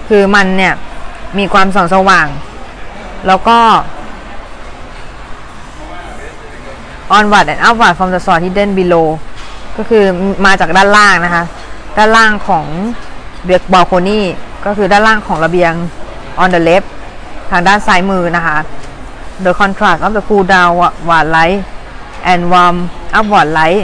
[0.08, 0.74] คือมันเนี่ย
[1.38, 2.28] มีความส่องสว่าง
[3.28, 3.58] แล้วก็
[7.18, 9.08] onward and upward from the source hidden below
[9.78, 10.04] ก็คือ
[10.46, 11.44] มาจากด้านล่างนะคะ
[11.98, 12.66] ด้านล่างของ
[13.44, 14.26] เบียกบอลโคนี่
[14.66, 15.74] ก็คือด้านล่างของระเบียง
[16.42, 16.88] on the left
[17.52, 18.58] ทางด้านซ้ายมือนะคะ
[19.46, 20.72] the contrast of the cool down
[21.08, 21.60] ward light
[22.32, 22.78] and warm
[23.18, 23.84] upward light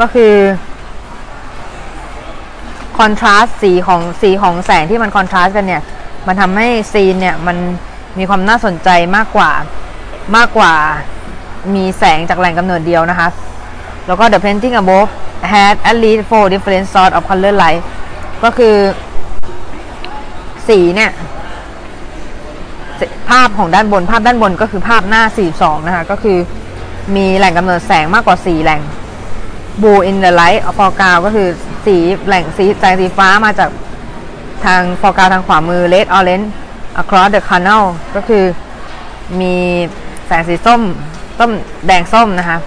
[0.00, 0.34] ก็คือ
[2.98, 5.82] คอนทราสต์สีของสีของแสงที่มันคอนทราสต์กันเนี่ย
[6.26, 7.56] มันทำให้ซีนเนี่ยมัน
[8.18, 9.50] มีความน่าสนใจมากกว่า
[10.36, 10.74] มากกว่า
[11.74, 13.28] มีแสงจากแหล่งกำเนิดเดียวนะคะ
[14.06, 15.10] แล้วก็ the painting above
[15.52, 17.82] had at least four different sort of color light
[18.44, 18.74] ก็คือ
[20.68, 21.10] สีเนี่ย
[23.30, 25.22] ภาพของด้านบนภาพด้านบนก็คือภาพหน้า
[25.56, 26.38] 42 นะคะ ก็คือ
[27.16, 28.80] มีแหล่งกำเนิดแสงมากกว่า 4 แหล่ง
[29.82, 31.48] blue in the light of foreground ก็คือ
[31.86, 31.96] สี
[32.26, 33.70] แหล่งสีแสงสีฟ้ามาจาก
[34.64, 36.48] ทาง foreground ทางขวามือ red orange
[37.00, 37.84] across the canal
[38.14, 38.44] ก็คือ
[39.40, 39.54] มี
[40.26, 40.82] แสงสีส้ม
[41.38, 41.50] ส้ม
[41.86, 42.58] แดงส้มนะคะ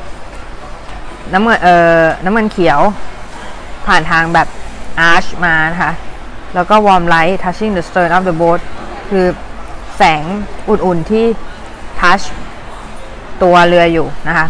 [1.33, 2.79] น้ำเงินเอ่อน้ำเงินเขียว
[3.87, 4.47] ผ่านทางแบบ
[4.99, 5.93] arch มานะคะ
[6.55, 8.59] แล้วก็วอร์มไลท์ touching the โตนออฟเดอะโบ๊ท
[9.09, 9.25] คือ
[9.97, 10.23] แสง
[10.69, 11.25] อุ่นๆที่
[11.99, 12.21] touch
[13.43, 14.47] ตัวเรืออยู่นะคะ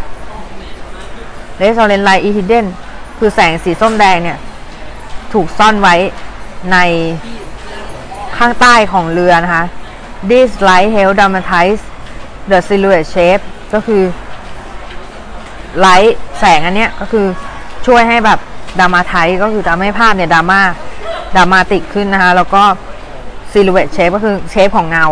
[1.58, 2.66] เลสโซเลนไลท์อีฮิเดน
[3.18, 4.38] คือแสงสีส้มแดงเนี่ย
[5.34, 5.96] ถูกซ่อนไว้
[6.72, 6.78] ใน
[8.38, 9.66] ข้างใต้ของเรือนะคะ
[10.30, 11.82] This light help dramatize
[12.52, 14.04] the silhouette shape ก็คือ
[15.80, 17.26] ไลท์แสงอันเนี้ยก็คือ
[17.86, 18.40] ช่วยให้แบบ
[18.80, 20.62] ดรามาไทก็คือทำให้ภาพเนี่ยดราม่า
[21.36, 22.64] ดรามาติกขึ้นนะคะแล้วก็
[23.52, 25.06] silhouette shape ก็คือเชฟของเงา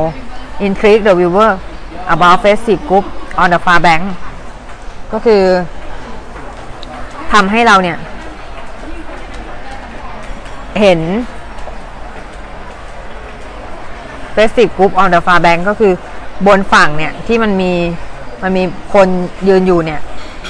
[0.65, 1.51] intrigue the viewer
[2.13, 3.05] about festive group
[3.41, 4.03] on the far bank
[5.13, 5.43] ก็คือ
[7.33, 7.97] ทำให้เราเนี่ย
[10.79, 10.99] เห็น
[14.35, 15.93] festive group on the far bank ก็คือ
[16.47, 17.71] บนฝั่งเนี่ย ที่มันมี
[18.43, 18.63] มันมี
[18.93, 19.07] คน
[19.47, 20.01] ยืนอยู่เนี่ย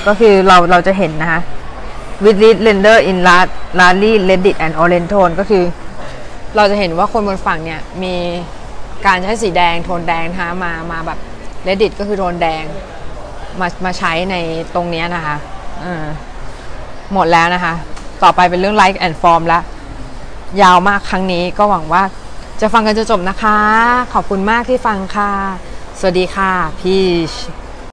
[0.08, 1.41] ก็คือเราเราจะเห็นนะคะ
[2.24, 3.18] with it render in
[3.80, 5.64] largely reddit and orange tone ก็คือ
[6.56, 8.16] เราจะเห็นว่าคนบนฝั่งเนี่ย มี
[9.06, 11.20] การใช้สีแดงโทนแดงนะคะมามาแบบ
[11.68, 12.64] reddit ก็คือโทนแดง
[13.60, 14.36] มามาใช้ใน
[14.74, 15.36] ตรงนี้นะคะ
[17.14, 17.74] หมดแล้วนะคะ
[18.24, 19.64] ต่อไปเป็นเรื่อง like and form แล้ว
[20.62, 22.03] ยาวมากครั้งนี้ก็หวังว่า
[22.62, 23.58] จะฟังกันจนจบนะคะ
[24.14, 25.32] ขอบคุณมากที่ฟังค่ะ
[25.99, 26.95] สวัสดีค่ะ พี
[27.32, 27.34] ช